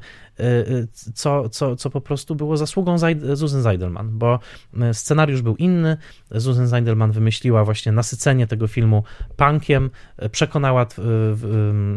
[1.14, 2.96] co, co, co po prostu było zasługą
[3.36, 4.38] Susan Zeidelman, bo
[4.90, 5.96] y, scenariusz był inny.
[6.38, 9.04] Susan Zeidelman wymyśliła właśnie nasycenie tego filmu
[9.36, 9.90] punkiem,
[10.30, 10.86] przekonała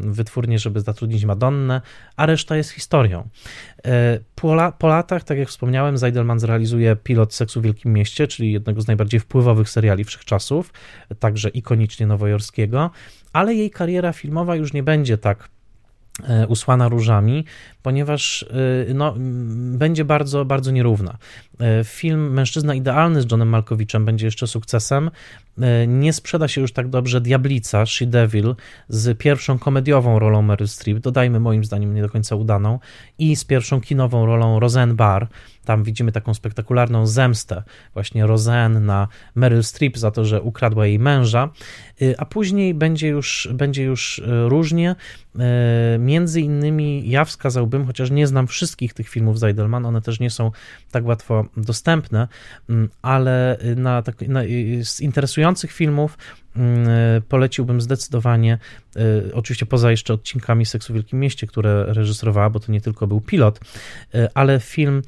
[0.01, 1.81] wytwórnię, żeby zatrudnić Madonnę,
[2.15, 3.29] a reszta jest historią.
[4.35, 8.51] Po, la, po latach, tak jak wspomniałem, Zeidelman zrealizuje pilot Seksu w Wielkim Mieście, czyli
[8.51, 10.73] jednego z najbardziej wpływowych seriali wszechczasów,
[11.19, 12.91] także ikonicznie nowojorskiego,
[13.33, 15.49] ale jej kariera filmowa już nie będzie tak
[16.47, 17.45] usłana różami,
[17.81, 18.45] ponieważ
[18.89, 19.15] e, no,
[19.77, 21.17] będzie bardzo, bardzo nierówna.
[21.59, 25.11] E, film Mężczyzna Idealny z Johnem Malkowiczem będzie jeszcze sukcesem.
[25.87, 28.55] Nie sprzeda się już tak dobrze Diablica, She Devil,
[28.89, 32.79] z pierwszą komediową rolą Meryl Streep, dodajmy moim zdaniem nie do końca udaną,
[33.19, 35.27] i z pierwszą kinową rolą Roseanne Barr.
[35.65, 37.63] Tam widzimy taką spektakularną zemstę
[37.93, 41.49] właśnie Roseanne na Meryl Streep za to, że ukradła jej męża,
[42.17, 44.95] a później będzie już, będzie już różnie.
[45.99, 50.51] Między innymi ja wskazałbym, chociaż nie znam wszystkich tych filmów Zeidelman, one też nie są
[50.91, 52.27] tak łatwo dostępne,
[52.69, 54.41] mm, ale na, tak, na,
[54.83, 56.17] z interesujących filmów
[56.55, 56.87] mm,
[57.21, 58.57] poleciłbym zdecydowanie,
[58.97, 63.07] y, oczywiście poza jeszcze odcinkami Seksu w Wielkim Mieście, które reżyserowała, bo to nie tylko
[63.07, 63.59] był pilot,
[64.15, 65.01] y, ale film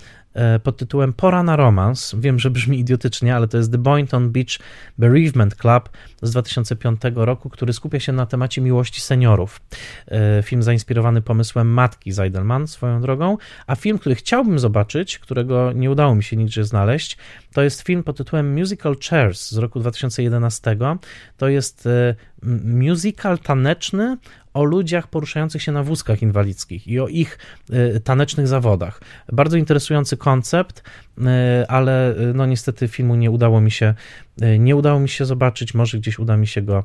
[0.64, 2.16] pod tytułem Pora na romans.
[2.20, 4.60] Wiem, że brzmi idiotycznie, ale to jest The Boynton Beach
[4.98, 5.90] Bereavement Club
[6.22, 9.62] z 2005 roku, który skupia się na temacie miłości seniorów.
[10.08, 15.92] E, film zainspirowany pomysłem matki Zeidelman swoją drogą, a film, który chciałbym zobaczyć, którego nie
[15.92, 17.18] udało mi się nigdzie znaleźć,
[17.54, 20.78] to jest film pod tytułem Musical Chairs z roku 2011.
[21.38, 22.16] To jest e,
[22.64, 24.18] musical taneczny
[24.58, 27.38] o ludziach poruszających się na wózkach inwalidzkich i o ich
[27.96, 29.02] y, tanecznych zawodach.
[29.32, 30.84] Bardzo interesujący koncept,
[31.18, 31.24] y,
[31.68, 33.94] ale y, no niestety filmu nie udało mi się
[34.60, 36.84] nie udało mi się zobaczyć, może gdzieś uda mi się go,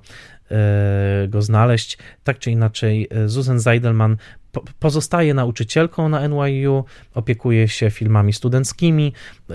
[1.29, 1.99] go znaleźć.
[2.25, 4.17] Tak czy inaczej, Susan Zeidelman
[4.79, 6.85] pozostaje nauczycielką na NYU,
[7.15, 9.13] opiekuje się filmami studenckimi,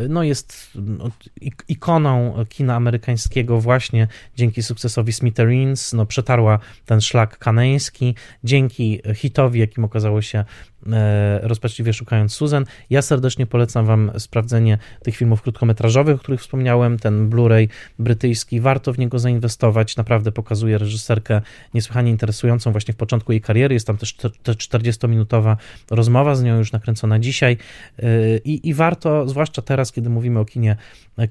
[0.09, 1.11] no jest no,
[1.67, 9.83] ikoną kina amerykańskiego właśnie dzięki sukcesowi Smithereens, no przetarła ten szlak kaneński, dzięki hitowi, jakim
[9.83, 10.45] okazało się
[10.93, 12.65] E, rozpaczliwie szukając Susan.
[12.89, 16.99] Ja serdecznie polecam Wam sprawdzenie tych filmów krótkometrażowych, o których wspomniałem.
[16.99, 17.67] Ten Blu-ray
[17.99, 19.97] brytyjski, warto w niego zainwestować.
[19.97, 21.41] Naprawdę pokazuje reżyserkę
[21.73, 23.73] niesłychanie interesującą właśnie w początku jej kariery.
[23.73, 24.17] Jest tam też
[24.91, 25.57] 40-minutowa
[25.91, 27.57] rozmowa z nią już nakręcona dzisiaj.
[27.99, 28.03] E,
[28.37, 30.75] I, I warto, zwłaszcza teraz, kiedy mówimy o kinie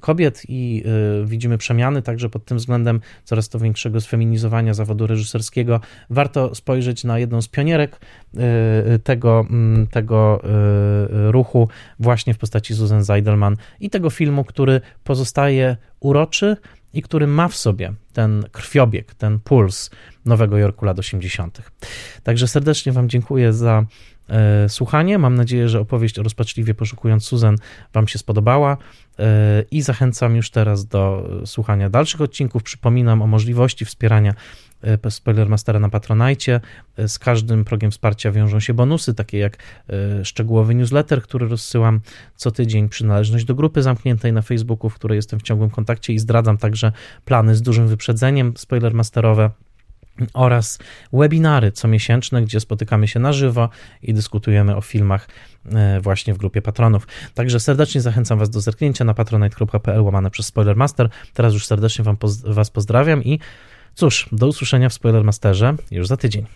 [0.01, 0.85] kobiet i
[1.23, 5.81] e, widzimy przemiany także pod tym względem coraz to większego sfeminizowania zawodu reżyserskiego,
[6.11, 8.01] warto spojrzeć na jedną z pionierek
[9.05, 10.43] tego Mm, tego
[11.29, 11.69] y, ruchu
[12.01, 16.57] właśnie w postaci Susan Zeidelman i tego filmu, który pozostaje uroczy
[16.97, 19.91] i który ma w sobie ten krwiobieg, ten puls
[20.25, 21.63] Nowego Jorku lat 80.
[22.23, 23.85] Także serdecznie Wam dziękuję za
[24.29, 25.19] e, słuchanie.
[25.19, 27.57] Mam nadzieję, że opowieść o rozpaczliwie poszukując Susan
[27.93, 28.77] Wam się spodobała
[29.19, 32.63] e, i zachęcam już teraz do słuchania dalszych odcinków.
[32.63, 34.66] Przypominam o możliwości wspierania E,
[35.11, 36.61] Spoilermastera na Patronajcie.
[36.97, 39.57] E, z każdym progiem wsparcia wiążą się bonusy, takie jak
[39.91, 42.01] e, szczegółowy newsletter, który rozsyłam
[42.37, 46.19] co tydzień, przynależność do grupy zamkniętej na Facebooku, w której jestem w ciągłym kontakcie i
[46.19, 46.93] zdradzam także
[47.25, 49.51] plany z dużym wyprzedzeniem spoilermasterowe.
[50.35, 50.79] oraz
[51.13, 53.69] webinary comiesięczne, gdzie spotykamy się na żywo
[54.03, 55.29] i dyskutujemy o filmach
[55.73, 57.07] e, właśnie w grupie patronów.
[57.35, 61.09] Także serdecznie zachęcam Was do zerknięcia na patronite.pl łamane przez Spoilermaster.
[61.35, 63.39] Teraz już serdecznie wam poz Was pozdrawiam i
[63.97, 66.47] cóż, do usłyszenia w Spoilermasterze już za tydzień.